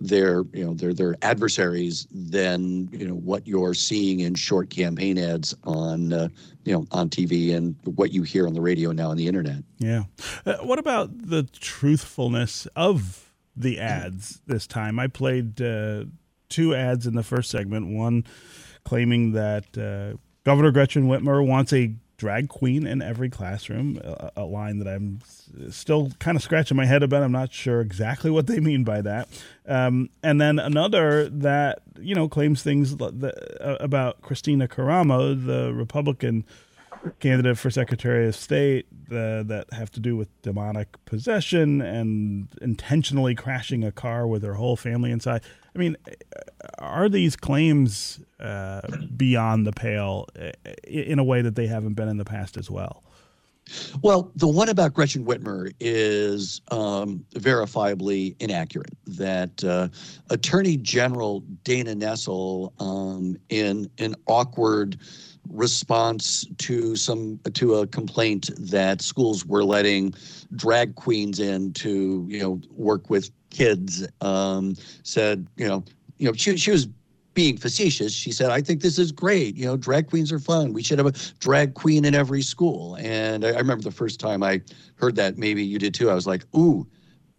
[0.00, 5.18] their, you know, their their adversaries than you know what you're seeing in short campaign
[5.18, 6.28] ads on, uh,
[6.64, 9.62] you know, on TV and what you hear on the radio now on the internet.
[9.78, 10.04] Yeah.
[10.44, 14.98] Uh, what about the truthfulness of the ads this time?
[14.98, 16.04] I played uh,
[16.48, 17.94] two ads in the first segment.
[17.94, 18.24] One
[18.84, 24.44] claiming that uh, Governor Gretchen Whitmer wants a drag queen in every classroom, a, a
[24.44, 25.20] line that I'm
[25.70, 27.22] still kind of scratching my head about.
[27.22, 29.28] I'm not sure exactly what they mean by that.
[29.66, 35.72] Um, and then another that, you know, claims things that, uh, about Kristina Karamo, the
[35.72, 36.44] Republican
[37.20, 43.34] candidate for Secretary of State uh, that have to do with demonic possession and intentionally
[43.34, 45.42] crashing a car with her whole family inside.
[45.74, 45.96] I mean,
[46.78, 48.82] are these claims uh,
[49.16, 50.28] beyond the pale
[50.84, 53.02] in a way that they haven't been in the past as well?
[54.02, 58.92] Well, the one about Gretchen Whitmer is um, verifiably inaccurate.
[59.06, 59.88] That uh,
[60.30, 64.98] Attorney General Dana Nessel, um, in an awkward
[65.48, 70.14] response to some to a complaint that schools were letting
[70.56, 75.84] drag queens in to you know work with kids um, said you know
[76.18, 76.88] you know she, she was
[77.34, 78.12] being facetious.
[78.12, 79.56] She said i think this is great.
[79.56, 80.72] You know drag queens are fun.
[80.72, 82.96] We should have a drag queen in every school.
[83.00, 84.60] And I, I remember the first time i
[84.96, 86.86] heard that maybe you did too i was like ooh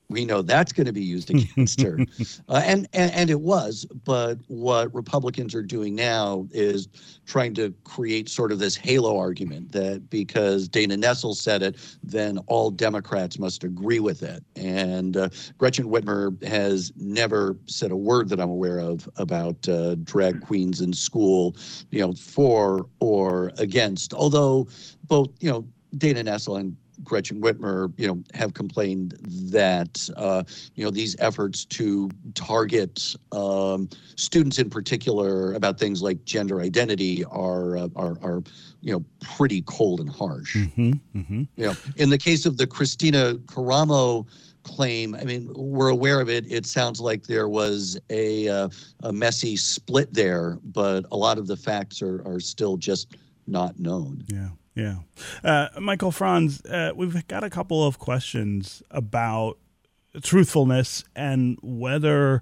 [0.09, 1.99] we know that's going to be used against her.
[2.47, 3.85] Uh, and, and, and it was.
[4.03, 6.87] But what Republicans are doing now is
[7.25, 12.37] trying to create sort of this halo argument that because Dana Nessel said it, then
[12.47, 14.43] all Democrats must agree with it.
[14.55, 19.95] And uh, Gretchen Whitmer has never said a word that I'm aware of about uh,
[19.95, 21.55] drag queens in school,
[21.89, 24.13] you know, for or against.
[24.13, 24.67] Although
[25.07, 25.65] both, you know,
[25.97, 29.15] Dana Nessel and Gretchen Whitmer, you know, have complained
[29.51, 30.43] that uh,
[30.75, 37.23] you know these efforts to target um, students in particular about things like gender identity
[37.25, 38.43] are uh, are, are
[38.81, 40.55] you know pretty cold and harsh.
[40.55, 41.43] Mm-hmm, mm-hmm.
[41.55, 44.27] You know, in the case of the Kristina Karamo
[44.63, 46.51] claim, I mean, we're aware of it.
[46.51, 48.69] It sounds like there was a uh,
[49.03, 53.15] a messy split there, but a lot of the facts are are still just
[53.47, 54.23] not known.
[54.27, 54.49] Yeah.
[54.75, 54.97] Yeah.
[55.43, 59.57] Uh, Michael Franz, uh, we've got a couple of questions about
[60.21, 62.41] truthfulness and whether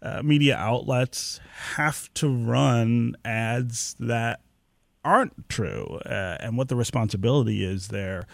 [0.00, 1.40] uh, media outlets
[1.74, 4.40] have to run ads that
[5.04, 8.26] aren't true uh, and what the responsibility is there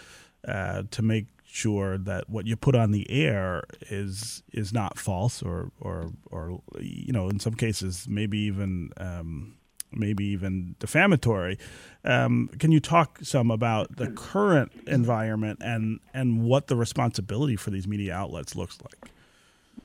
[0.47, 5.43] uh, to make sure that what you put on the air is is not false
[5.43, 9.58] or or or you know in some cases maybe even um,
[9.93, 11.59] maybe even defamatory.
[12.05, 17.71] Um, can you talk some about the current environment and and what the responsibility for
[17.71, 19.11] these media outlets looks like?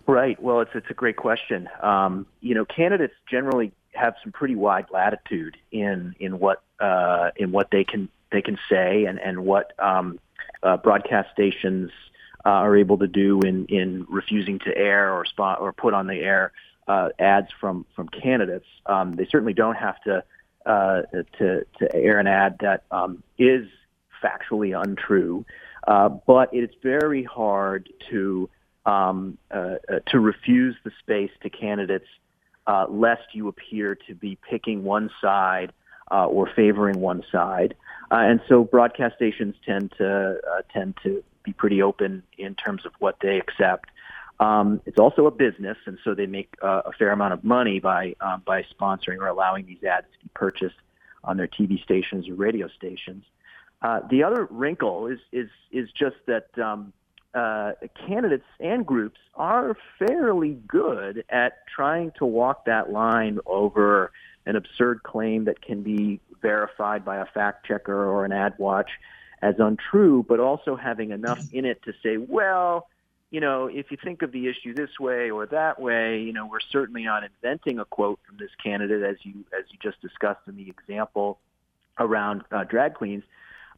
[0.06, 0.42] Right.
[0.42, 1.70] Well, it's it's a great question.
[1.82, 7.52] Um, you know, candidates generally have some pretty wide latitude in in what uh, in
[7.52, 10.20] what they can they can say and and what um,
[10.62, 11.92] uh, broadcast stations
[12.46, 16.08] uh, are able to do in in refusing to air or spot or put on
[16.08, 16.52] the air
[16.88, 18.68] uh, ads from from candidates.
[18.86, 20.24] Um, they certainly don't have to
[20.66, 21.04] uh,
[21.40, 23.68] to to air an ad that um, is
[24.24, 25.46] factually untrue,
[25.88, 28.50] uh, but it's very hard to
[28.86, 32.08] um, uh, uh, to refuse the space to candidates
[32.68, 35.74] uh, lest you appear to be picking one side
[36.12, 37.74] or favoring one side.
[38.12, 40.40] and so broadcast stations tend to
[40.72, 43.90] tend to be pretty open in terms of what they accept.
[44.44, 47.80] Um, it's also a business, and so they make uh, a fair amount of money
[47.80, 50.76] by um, by sponsoring or allowing these ads to be purchased
[51.24, 53.24] on their TV stations or radio stations.
[53.82, 56.92] Uh, the other wrinkle is is is just that um,
[57.34, 57.72] uh,
[58.06, 64.12] candidates and groups are fairly good at trying to walk that line over
[64.46, 68.90] an absurd claim that can be verified by a fact checker or an ad watch
[69.42, 72.88] as untrue, but also having enough in it to say, well,
[73.34, 76.46] you know, if you think of the issue this way or that way, you know,
[76.46, 80.42] we're certainly not inventing a quote from this candidate, as you as you just discussed
[80.48, 81.40] in the example
[81.98, 83.24] around uh, drag queens.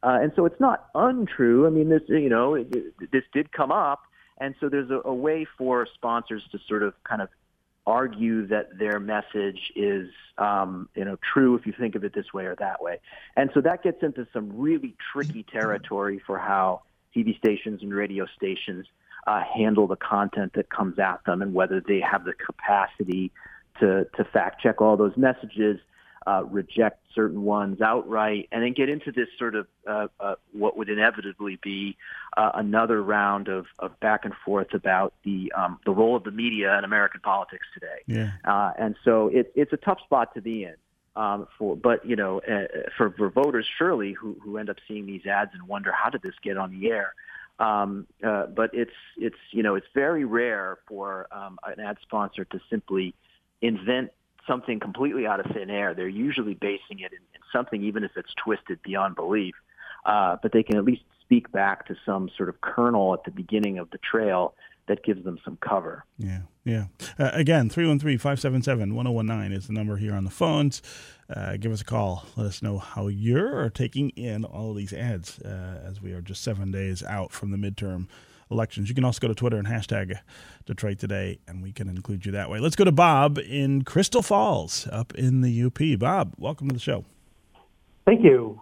[0.02, 1.66] Uh, and so it's not untrue.
[1.66, 2.70] I mean, this you know, it,
[3.10, 4.02] this did come up,
[4.36, 7.30] and so there's a, a way for sponsors to sort of kind of
[7.86, 12.30] argue that their message is um, you know true if you think of it this
[12.34, 13.00] way or that way.
[13.36, 16.82] And so that gets into some really tricky territory for how
[17.16, 18.84] TV stations and radio stations
[19.26, 23.30] uh, handle the content that comes at them and whether they have the capacity
[23.80, 25.78] to to fact check all those messages
[26.26, 30.76] uh, reject certain ones outright, and then get into this sort of uh, uh, what
[30.76, 31.96] would inevitably be
[32.36, 36.32] uh, another round of, of back and forth about the um, the role of the
[36.32, 38.02] media in American politics today.
[38.06, 38.32] Yeah.
[38.44, 40.74] Uh, and so it, it's a tough spot to be in.
[41.14, 45.06] Um, for but you know uh, for, for voters surely who who end up seeing
[45.06, 47.14] these ads and wonder how did this get on the air.
[47.58, 52.44] Um, uh, but it's it's you know it's very rare for um, an ad sponsor
[52.44, 53.14] to simply
[53.62, 54.10] invent
[54.46, 55.94] something completely out of thin air.
[55.94, 59.54] They're usually basing it in, in something, even if it's twisted beyond belief.
[60.04, 63.30] Uh, but they can at least speak back to some sort of kernel at the
[63.30, 64.54] beginning of the trail
[64.88, 66.04] that gives them some cover.
[66.18, 66.86] Yeah, yeah.
[67.18, 70.82] Uh, again, 313 577 1019 is the number here on the phones.
[71.28, 72.24] Uh, give us a call.
[72.36, 76.20] Let us know how you're taking in all of these ads uh, as we are
[76.20, 78.06] just seven days out from the midterm
[78.50, 78.88] elections.
[78.88, 80.18] You can also go to Twitter and hashtag
[80.66, 82.60] Detroit Today, and we can include you that way.
[82.60, 85.98] Let's go to Bob in Crystal Falls, up in the UP.
[85.98, 87.04] Bob, welcome to the show.
[88.06, 88.60] Thank you.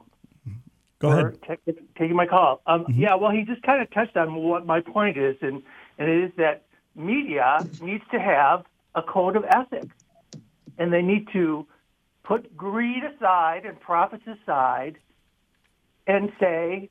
[1.00, 1.38] Go ahead.
[1.46, 2.62] T- taking my call.
[2.66, 2.98] Um, mm-hmm.
[2.98, 5.62] Yeah, well, he just kind of touched on what my point is, and,
[5.98, 6.64] and it is that
[6.94, 8.64] media needs to have
[8.94, 9.94] a code of ethics,
[10.78, 11.66] and they need to
[12.22, 14.96] put greed aside and profits aside
[16.06, 16.90] and say,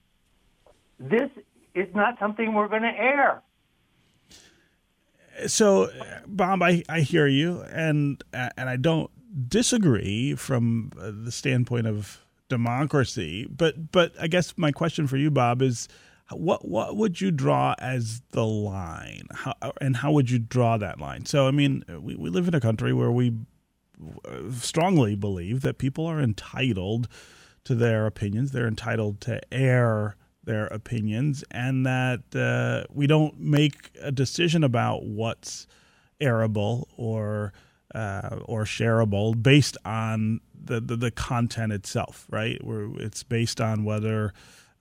[1.00, 1.30] this
[1.74, 3.42] is not something we're going to air.
[5.48, 5.90] So,
[6.28, 9.10] Bob, I, I hear you, and and I don't
[9.50, 13.48] disagree from uh, the standpoint of democracy.
[13.50, 15.88] But but I guess my question for you, Bob, is
[16.32, 21.00] what what would you draw as the line, how, and how would you draw that
[21.00, 21.26] line?
[21.26, 23.34] So, I mean, we, we live in a country where we
[24.52, 27.08] strongly believe that people are entitled
[27.66, 28.52] to their opinions.
[28.52, 35.06] They're entitled to air their opinions and that uh, we don't make a decision about
[35.06, 35.68] what's
[36.20, 37.54] airable or
[37.96, 42.58] uh, or shareable based on the, the, the, content itself, right?
[42.64, 44.34] Where it's based on whether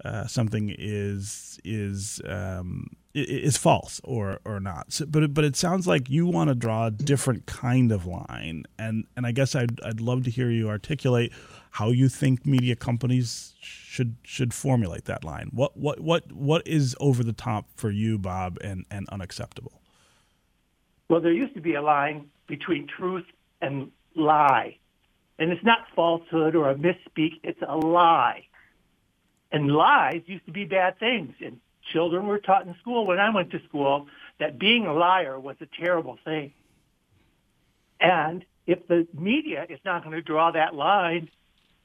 [0.04, 4.92] uh, something is is um, is false or or not.
[4.92, 8.64] So, but but it sounds like you want to draw a different kind of line,
[8.78, 11.32] and and I guess I'd I'd love to hear you articulate
[11.72, 15.50] how you think media companies should should formulate that line.
[15.52, 19.80] What what what what is over the top for you, Bob, and and unacceptable?
[21.08, 23.26] Well, there used to be a line between truth
[23.60, 24.78] and lie,
[25.38, 28.46] and it's not falsehood or a misspeak; it's a lie.
[29.52, 31.60] And lies used to be bad things, and
[31.92, 34.06] children were taught in school when I went to school
[34.40, 36.52] that being a liar was a terrible thing.
[38.00, 41.28] And if the media is not going to draw that line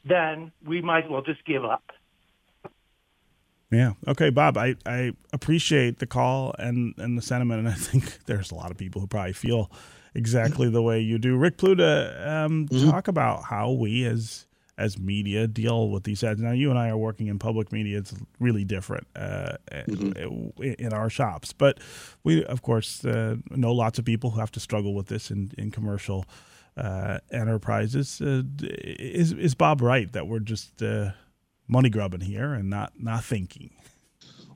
[0.07, 1.91] then we might as well just give up.
[3.71, 3.93] Yeah.
[4.07, 4.57] Okay, Bob.
[4.57, 8.71] I, I appreciate the call and, and the sentiment, and I think there's a lot
[8.71, 9.69] of people who probably feel
[10.13, 11.35] exactly the way you do.
[11.35, 12.89] Rick Pluta, um, mm-hmm.
[12.89, 14.46] talk about how we as
[14.77, 16.41] as media deal with these ads.
[16.41, 20.63] Now, you and I are working in public media; it's really different uh, mm-hmm.
[20.63, 21.53] in our shops.
[21.53, 21.79] But
[22.23, 25.51] we, of course, uh, know lots of people who have to struggle with this in
[25.57, 26.25] in commercial
[26.77, 28.21] uh, enterprises.
[28.21, 31.11] Uh, is is Bob right that we're just uh,
[31.67, 33.71] money grubbing here and not not thinking?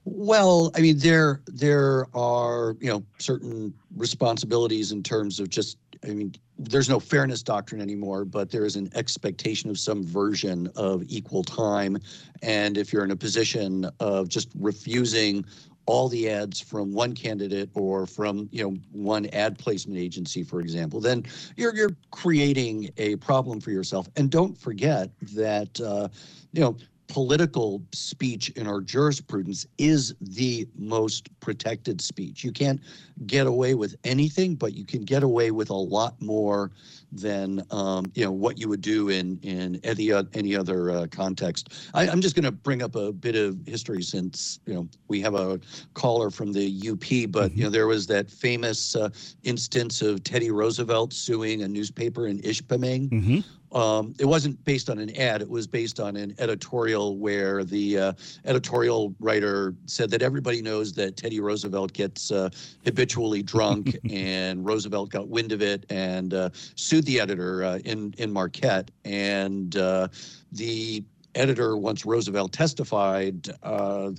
[0.04, 6.08] Well, I mean, there there are you know certain responsibilities in terms of just I
[6.08, 11.04] mean, there's no fairness doctrine anymore, but there is an expectation of some version of
[11.08, 11.98] equal time.
[12.42, 15.46] And if you're in a position of just refusing
[15.86, 20.62] all the ads from one candidate or from you know one ad placement agency for
[20.62, 21.24] example then
[21.58, 26.08] you're you're creating a problem for yourself and don't forget that uh,
[26.54, 26.78] you know
[27.12, 32.42] political speech in our jurisprudence is the most protected speech.
[32.42, 32.80] You can't
[33.26, 36.72] get away with anything, but you can get away with a lot more
[37.12, 41.90] than um, you know what you would do in in any any other uh, context.
[41.94, 45.20] I, am just going to bring up a bit of history since you know we
[45.20, 45.60] have a
[45.94, 47.58] caller from the UP, but mm-hmm.
[47.58, 49.10] you know there was that famous uh,
[49.44, 53.10] instance of Teddy Roosevelt suing a newspaper in Ishpeming.
[53.10, 53.40] Mm-hmm
[53.72, 55.42] um, it wasn't based on an ad.
[55.42, 58.14] It was based on an editorial where the uh,
[58.46, 62.50] editorial writer said that everybody knows that Teddy Roosevelt gets uh,
[62.84, 68.14] habitually drunk, and Roosevelt got wind of it and uh, sued the editor uh, in
[68.18, 68.92] in Marquette.
[69.06, 70.10] And uh,
[70.52, 71.04] the
[71.36, 74.12] editor, once Roosevelt testified, uh,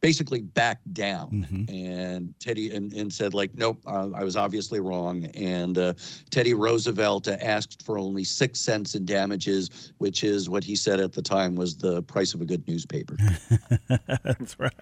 [0.00, 1.74] basically backed down mm-hmm.
[1.74, 5.26] and Teddy and, and said like nope uh, I was obviously wrong.
[5.34, 5.94] And uh,
[6.30, 11.12] Teddy Roosevelt asked for only six cents in damages which is what he said at
[11.12, 13.16] the time was the price of a good newspaper.
[14.24, 14.72] That's right.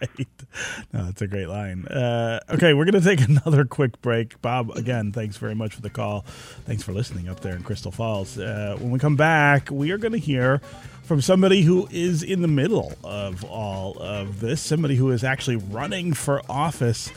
[0.92, 1.86] No that's a great line.
[1.86, 4.40] Uh, okay we're gonna take another quick break.
[4.40, 6.22] Bob again thanks very much for the call.
[6.64, 8.38] Thanks for listening up there in Crystal Falls.
[8.38, 10.60] Uh, when we come back we are gonna hear
[11.08, 15.56] from somebody who is in the middle of all of this, somebody who is actually
[15.56, 17.10] running for office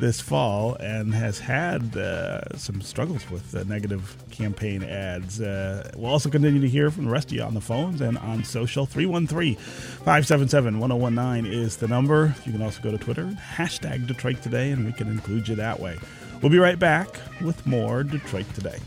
[0.00, 5.40] this fall and has had uh, some struggles with uh, negative campaign ads.
[5.40, 8.18] Uh, we'll also continue to hear from the rest of you on the phones and
[8.18, 8.84] on social.
[8.84, 12.34] 313 577 1019 is the number.
[12.44, 15.78] You can also go to Twitter, hashtag Detroit Today, and we can include you that
[15.78, 15.96] way.
[16.42, 17.08] We'll be right back
[17.40, 18.80] with more Detroit Today.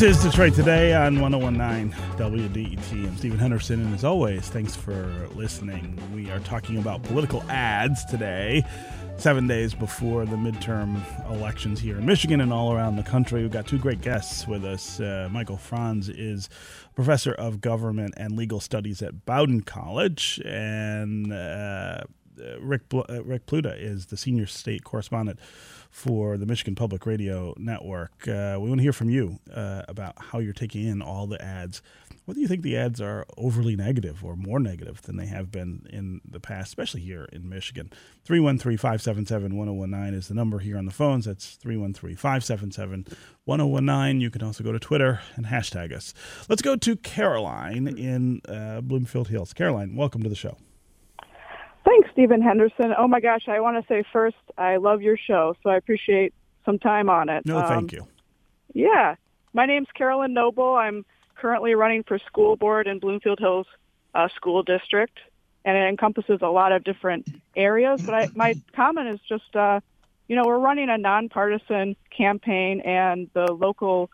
[0.00, 2.92] This is Detroit Today on 1019 WDET.
[3.06, 6.00] I'm Stephen Henderson, and as always, thanks for listening.
[6.14, 8.64] We are talking about political ads today,
[9.18, 13.42] seven days before the midterm elections here in Michigan and all around the country.
[13.42, 15.00] We've got two great guests with us.
[15.00, 16.48] Uh, Michael Franz is
[16.94, 22.04] professor of government and legal studies at Bowdoin College, and uh,
[22.58, 25.38] Rick, Bl- uh, Rick Pluta is the senior state correspondent
[25.90, 28.26] for the Michigan Public Radio Network.
[28.26, 31.42] Uh, we want to hear from you uh, about how you're taking in all the
[31.42, 31.82] ads.
[32.24, 35.86] Whether you think the ads are overly negative or more negative than they have been
[35.90, 37.92] in the past, especially here in Michigan.
[38.24, 41.24] 313 577 1019 is the number here on the phones.
[41.24, 43.06] That's 313 577
[43.44, 44.20] 1019.
[44.20, 46.14] You can also go to Twitter and hashtag us.
[46.48, 49.52] Let's go to Caroline in uh, Bloomfield Hills.
[49.52, 50.56] Caroline, welcome to the show.
[51.90, 52.94] Thanks, Stephen Henderson.
[52.96, 56.32] Oh my gosh, I want to say first, I love your show, so I appreciate
[56.64, 57.44] some time on it.
[57.44, 58.06] No, um, thank you.
[58.72, 59.16] Yeah,
[59.52, 60.76] my name's Carolyn Noble.
[60.76, 63.66] I'm currently running for school board in Bloomfield Hills
[64.14, 65.18] uh, School District,
[65.64, 67.26] and it encompasses a lot of different
[67.56, 68.00] areas.
[68.02, 69.80] But I, my comment is just, uh,
[70.28, 74.10] you know, we're running a nonpartisan campaign, and the local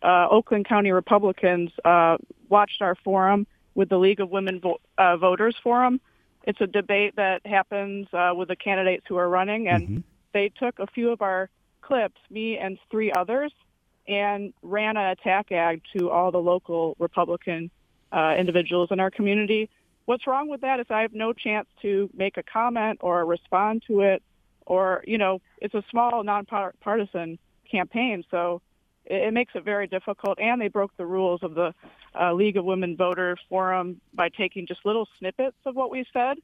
[0.00, 2.18] uh, Oakland County Republicans uh,
[2.48, 6.00] watched our forum with the League of Women Vo- uh, Voters Forum
[6.46, 9.98] it's a debate that happens uh, with the candidates who are running, and mm-hmm.
[10.32, 11.50] they took a few of our
[11.82, 13.52] clips, me and three others,
[14.08, 17.70] and ran an attack ad to all the local Republican
[18.12, 19.68] uh, individuals in our community.
[20.04, 23.82] What's wrong with that is I have no chance to make a comment or respond
[23.88, 24.22] to it,
[24.64, 27.38] or you know, it's a small nonpartisan
[27.68, 28.62] campaign, so
[29.06, 30.38] it, it makes it very difficult.
[30.38, 31.74] And they broke the rules of the
[32.18, 36.38] uh, League of Women Voters Forum by taking just little snippets of what we said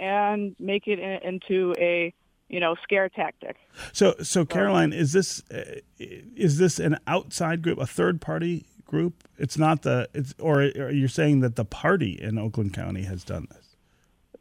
[0.00, 2.12] and make it in, into a
[2.48, 3.56] you know scare tactic.
[3.92, 9.28] So, so Caroline, is this uh, is this an outside group, a third party group?
[9.38, 13.24] It's not the it's or, or you're saying that the party in Oakland County has
[13.24, 13.76] done this.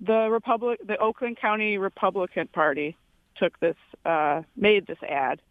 [0.01, 2.97] The Republic, the Oakland County Republican Party
[3.35, 5.41] took this, uh, made this ad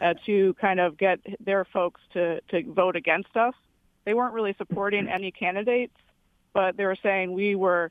[0.00, 3.54] uh, to kind of get their folks to, to vote against us.
[4.04, 5.94] They weren't really supporting any candidates,
[6.52, 7.90] but they were saying we were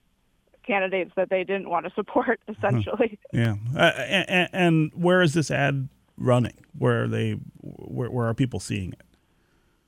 [0.65, 3.19] candidates that they didn't want to support, essentially.
[3.31, 3.55] Yeah.
[3.75, 6.57] Uh, and, and, where is this ad running?
[6.77, 7.33] Where are they?
[7.61, 9.01] Where, where are people seeing it?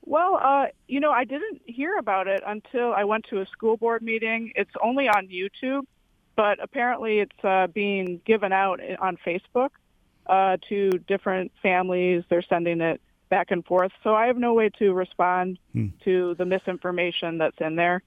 [0.05, 3.75] Well, uh, you know, I didn't hear about it until I went to a school
[3.75, 4.51] board meeting.
[4.55, 5.85] It's only on YouTube,
[6.35, 9.69] but apparently it's uh, being given out on Facebook
[10.27, 12.23] uh, to different families.
[12.29, 13.91] They're sending it back and forth.
[14.03, 15.87] So I have no way to respond hmm.
[16.03, 18.03] to the misinformation that's in there,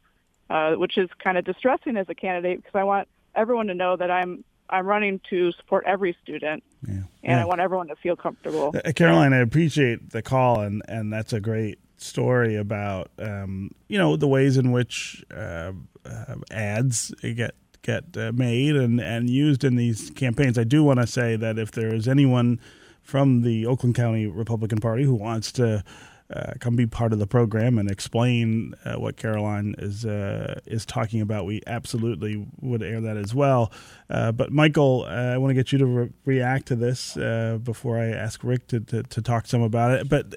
[0.50, 3.96] uh, which is kind of distressing as a candidate because I want everyone to know
[3.96, 6.92] that I'm I'm running to support every student, yeah.
[6.92, 7.42] and yeah.
[7.42, 8.74] I want everyone to feel comfortable.
[8.74, 13.98] Uh, Caroline, I appreciate the call, and and that's a great story about um, you
[13.98, 15.72] know the ways in which uh,
[16.04, 17.54] uh, ads get
[17.88, 20.58] get uh, made and and used in these campaigns.
[20.58, 22.60] I do want to say that if there is anyone
[23.02, 25.82] from the Oakland County Republican Party who wants to
[26.30, 30.84] uh, come be part of the program and explain uh, what Caroline is uh, is
[30.84, 33.72] talking about, we absolutely would air that as well.
[34.10, 37.58] Uh, but Michael, uh, I want to get you to re- react to this uh,
[37.62, 40.08] before I ask Rick to, to, to, talk some about it.
[40.10, 40.30] But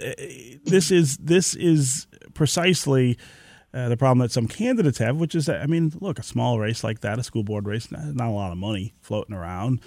[0.64, 3.18] this is this is precisely.
[3.74, 6.84] The problem that some candidates have, which is that, I mean, look, a small race
[6.84, 9.80] like that, a school board race, not, not a lot of money floating around.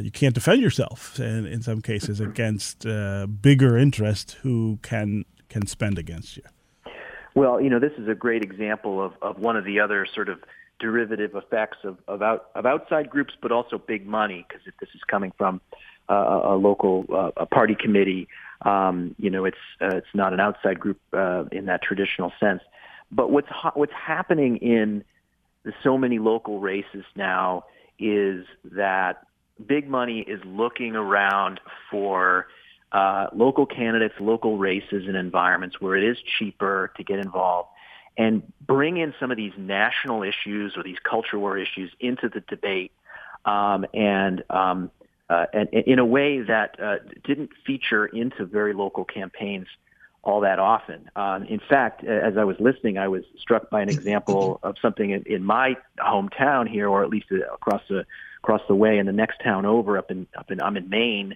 [0.00, 2.86] you can't defend yourself in, in some cases against
[3.42, 6.42] bigger interest who can can spend against you?
[7.34, 10.28] Well, you know, this is a great example of, of one of the other sort
[10.28, 10.40] of
[10.78, 14.88] derivative effects of, of, out, of outside groups, but also big money, because if this
[14.94, 15.60] is coming from
[16.08, 18.28] uh, a local uh, a party committee,
[18.62, 22.62] um, you know, it's uh, it's not an outside group uh, in that traditional sense.
[23.10, 25.04] But what's ha- what's happening in
[25.64, 27.64] the so many local races now
[27.98, 29.26] is that
[29.66, 32.46] big money is looking around for
[32.92, 37.68] uh, local candidates, local races and environments where it is cheaper to get involved
[38.18, 42.40] and bring in some of these national issues or these culture war issues into the
[42.48, 42.92] debate
[43.44, 44.90] um, and, um,
[45.30, 49.68] uh, and in a way that uh, didn't feature into very local campaigns
[50.28, 51.10] all that often.
[51.16, 55.08] Um, in fact, as I was listening, I was struck by an example of something
[55.10, 58.04] in, in my hometown here, or at least across the
[58.42, 61.34] across the way in the next town over, up in up in I'm in Maine,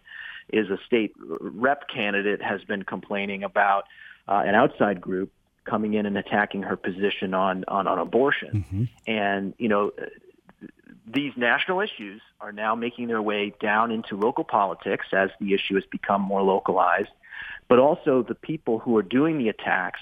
[0.52, 3.84] is a state rep candidate has been complaining about
[4.28, 5.32] uh, an outside group
[5.64, 8.84] coming in and attacking her position on on, on abortion, mm-hmm.
[9.10, 9.92] and you know
[11.06, 15.76] these national issues are now making their way down into local politics as the issue
[15.76, 17.08] has become more localized,
[17.72, 20.00] but also the people who are doing the attacks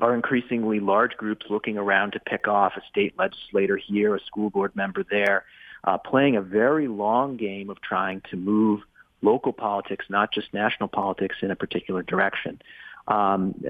[0.00, 4.48] are increasingly large groups looking around to pick off a state legislator here, a school
[4.48, 5.44] board member there,
[5.84, 8.80] uh, playing a very long game of trying to move
[9.20, 12.62] local politics, not just national politics, in a particular direction.
[13.06, 13.62] Um,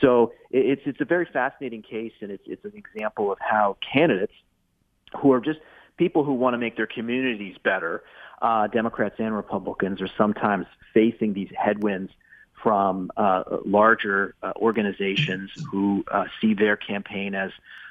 [0.00, 4.34] so it's it's a very fascinating case, and it's it's an example of how candidates
[5.22, 5.60] who are just
[5.98, 8.02] people who want to make their communities better,
[8.42, 12.10] uh, Democrats and Republicans, are sometimes facing these headwinds
[12.62, 17.50] from uh, larger uh, organizations who uh, see their campaign as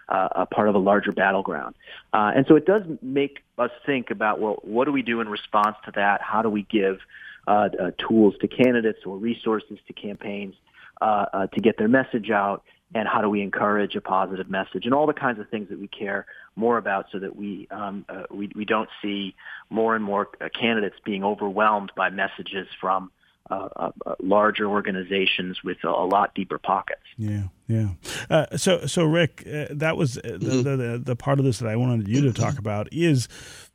[0.09, 1.76] uh, a part of a larger battleground.
[2.13, 5.28] Uh, and so it does make us think about, well, what do we do in
[5.28, 6.22] response to that?
[6.22, 6.99] How do we give
[7.45, 7.70] uh,
[8.07, 10.55] tools to candidates or resources to campaigns
[11.01, 12.63] to get their message out?
[12.95, 15.78] And how do we encourage a positive message and all the kinds of things that
[15.78, 19.36] we care more about so that we um, we, we don't see
[19.70, 23.11] more and more candidates being overwhelmed by messages from
[23.49, 27.01] uh, uh, uh, larger organizations with a, a, lot deeper pockets.
[27.17, 27.89] Yeah, yeah.
[28.29, 30.61] Uh, so, so Rick, uh, that was uh, the, mm-hmm.
[30.63, 33.27] the, the, the part of this that I wanted you to talk about is,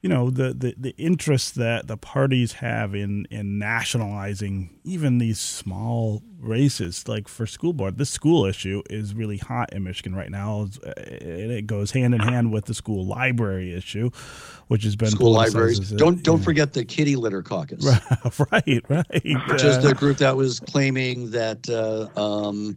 [0.02, 5.38] you know, the, the, the interest that the parties have in in nationalizing even these
[5.38, 7.06] small races.
[7.06, 10.68] Like for school board, this school issue is really hot in Michigan right now.
[10.84, 14.10] It goes hand in hand with the school library issue,
[14.66, 15.78] which has been school libraries.
[15.92, 16.44] don't don't yeah.
[16.44, 17.84] forget the kitty litter caucus.
[18.50, 19.24] right, right.
[19.48, 22.76] Which is the group that was claiming that uh, um,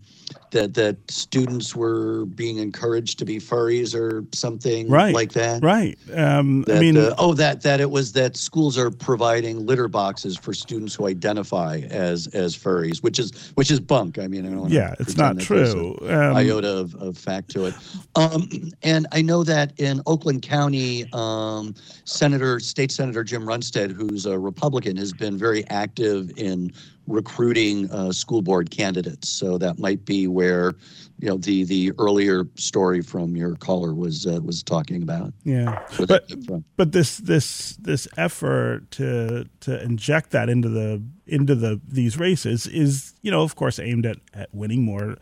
[0.52, 5.64] that that students were being encouraged to be furries or something right, like that.
[5.64, 5.98] Right.
[6.14, 9.88] Um, that, I mean, uh, oh, that that it was that schools are providing litter
[9.88, 14.20] boxes for students who identify as as furries, which is which is bunk.
[14.20, 15.98] I mean, I don't yeah, it's not true.
[16.02, 17.74] Um, iota of, of fact to it.
[18.16, 18.50] Um,
[18.84, 24.38] and I know that in Oakland County, um, Senator State Senator Jim Runestad, who's a
[24.38, 26.72] Republican, has been very active in
[27.08, 29.30] recruiting uh, school board candidates.
[29.30, 30.74] So that might be where
[31.20, 35.34] you know the the earlier story from your caller was uh, was talking about.
[35.44, 36.32] Yeah, but
[36.76, 42.68] but this this this effort to to inject that into the into the these races
[42.68, 45.16] is you know of course aimed at, at winning more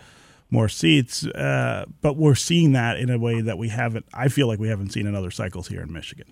[0.50, 4.06] more seats, uh, but we're seeing that in a way that we haven't.
[4.14, 6.28] I feel like we haven't seen in other cycles here in Michigan.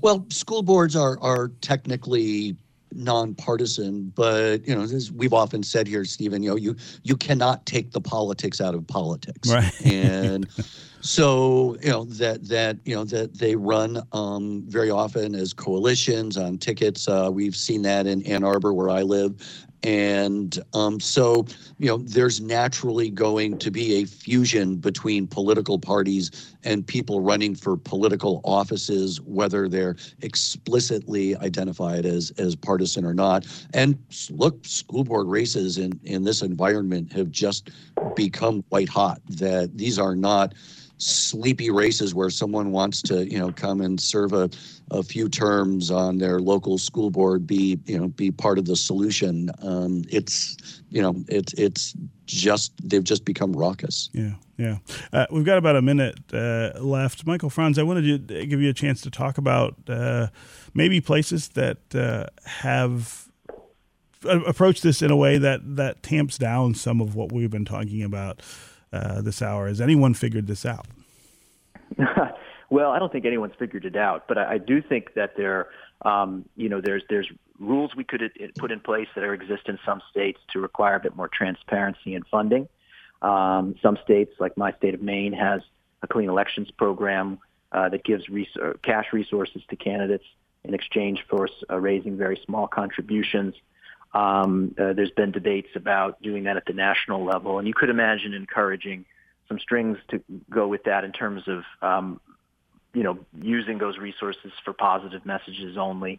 [0.00, 2.56] Well, school boards are are technically
[2.96, 7.64] nonpartisan, but you know, as we've often said here, Stephen, you know, you you cannot
[7.66, 9.72] take the politics out of politics, right?
[9.84, 10.48] And
[11.00, 16.36] so you know that that you know that they run um, very often as coalitions
[16.36, 17.08] on tickets.
[17.08, 21.46] Uh, we've seen that in Ann Arbor, where I live, And um, so,
[21.78, 27.54] you know, there's naturally going to be a fusion between political parties and people running
[27.54, 33.46] for political offices, whether they're explicitly identified as, as partisan or not.
[33.74, 33.96] And
[34.30, 37.70] look, school board races in, in this environment have just
[38.16, 40.52] become white hot, that these are not
[40.98, 44.48] sleepy races where someone wants to you know come and serve a,
[44.90, 48.76] a few terms on their local school board be you know be part of the
[48.76, 49.50] solution.
[49.62, 51.94] Um, it's you know it's it's
[52.26, 54.10] just they've just become raucous.
[54.12, 54.78] Yeah yeah.
[55.12, 57.26] Uh, we've got about a minute uh, left.
[57.26, 60.28] Michael franz i wanted to give you a chance to talk about uh,
[60.74, 63.28] maybe places that uh, have
[64.24, 67.64] uh, approached this in a way that that tamps down some of what we've been
[67.64, 68.40] talking about
[68.92, 69.68] uh, this hour.
[69.68, 70.86] Has anyone figured this out?
[72.70, 75.68] well, I don't think anyone's figured it out, but I, I do think that there,
[76.02, 78.22] um, you know, there's there's rules we could
[78.58, 82.14] put in place that are exist in some states to require a bit more transparency
[82.14, 82.68] in funding.
[83.22, 85.62] Um, some states, like my state of Maine, has
[86.02, 87.38] a clean elections program
[87.72, 90.24] uh, that gives res- uh, cash resources to candidates
[90.64, 93.54] in exchange for uh, raising very small contributions.
[94.16, 97.90] Um, uh, there's been debates about doing that at the national level, and you could
[97.90, 99.04] imagine encouraging
[99.46, 102.18] some strings to go with that in terms of um,
[102.94, 106.18] you know using those resources for positive messages only.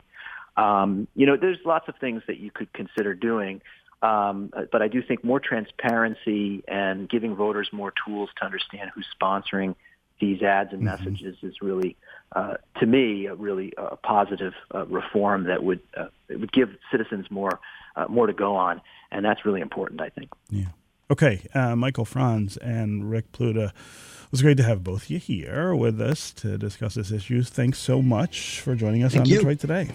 [0.57, 3.61] Um, you know, there's lots of things that you could consider doing,
[4.03, 9.07] um, but I do think more transparency and giving voters more tools to understand who's
[9.19, 9.73] sponsoring
[10.19, 11.03] these ads and mm-hmm.
[11.03, 11.95] messages is really,
[12.35, 17.29] uh, to me, a really uh, positive uh, reform that would uh, would give citizens
[17.29, 17.59] more
[17.95, 20.29] uh, more to go on, and that's really important, I think.
[20.49, 20.67] Yeah.
[21.09, 23.69] Okay, uh, Michael Franz and Rick Pluta.
[23.69, 27.43] It was great to have both of you here with us to discuss this issue.
[27.43, 29.37] Thanks so much for joining us Thank on you.
[29.37, 29.89] Detroit Today.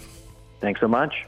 [0.60, 1.26] Thanks so much.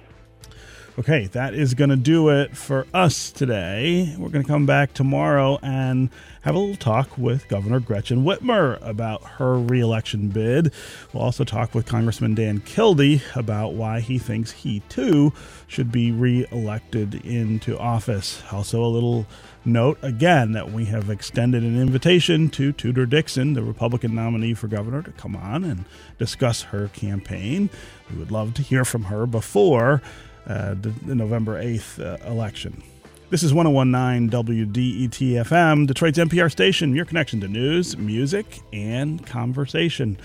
[0.97, 4.15] Okay, that is going to do it for us today.
[4.17, 6.09] We're going to come back tomorrow and
[6.43, 10.73] have a little talk with Governor Gretchen Whitmer about her reelection bid.
[11.13, 15.33] We'll also talk with Congressman Dan Kildee about why he thinks he too
[15.67, 18.45] should be reelected into office.
[18.53, 19.27] Also, a little
[19.65, 24.69] note again that we have extended an invitation to Tudor Dixon, the Republican nominee for
[24.69, 25.87] governor, to come on and
[26.21, 27.69] discuss her campaign.
[28.09, 30.01] We would love to hear from her before
[30.47, 32.83] uh, the, November 8th uh, election.
[33.31, 40.19] This is 1019 WDET FM, Detroit's NPR station, your connection to news, music, and conversation.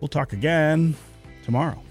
[0.00, 0.96] We'll talk again
[1.44, 1.82] tomorrow.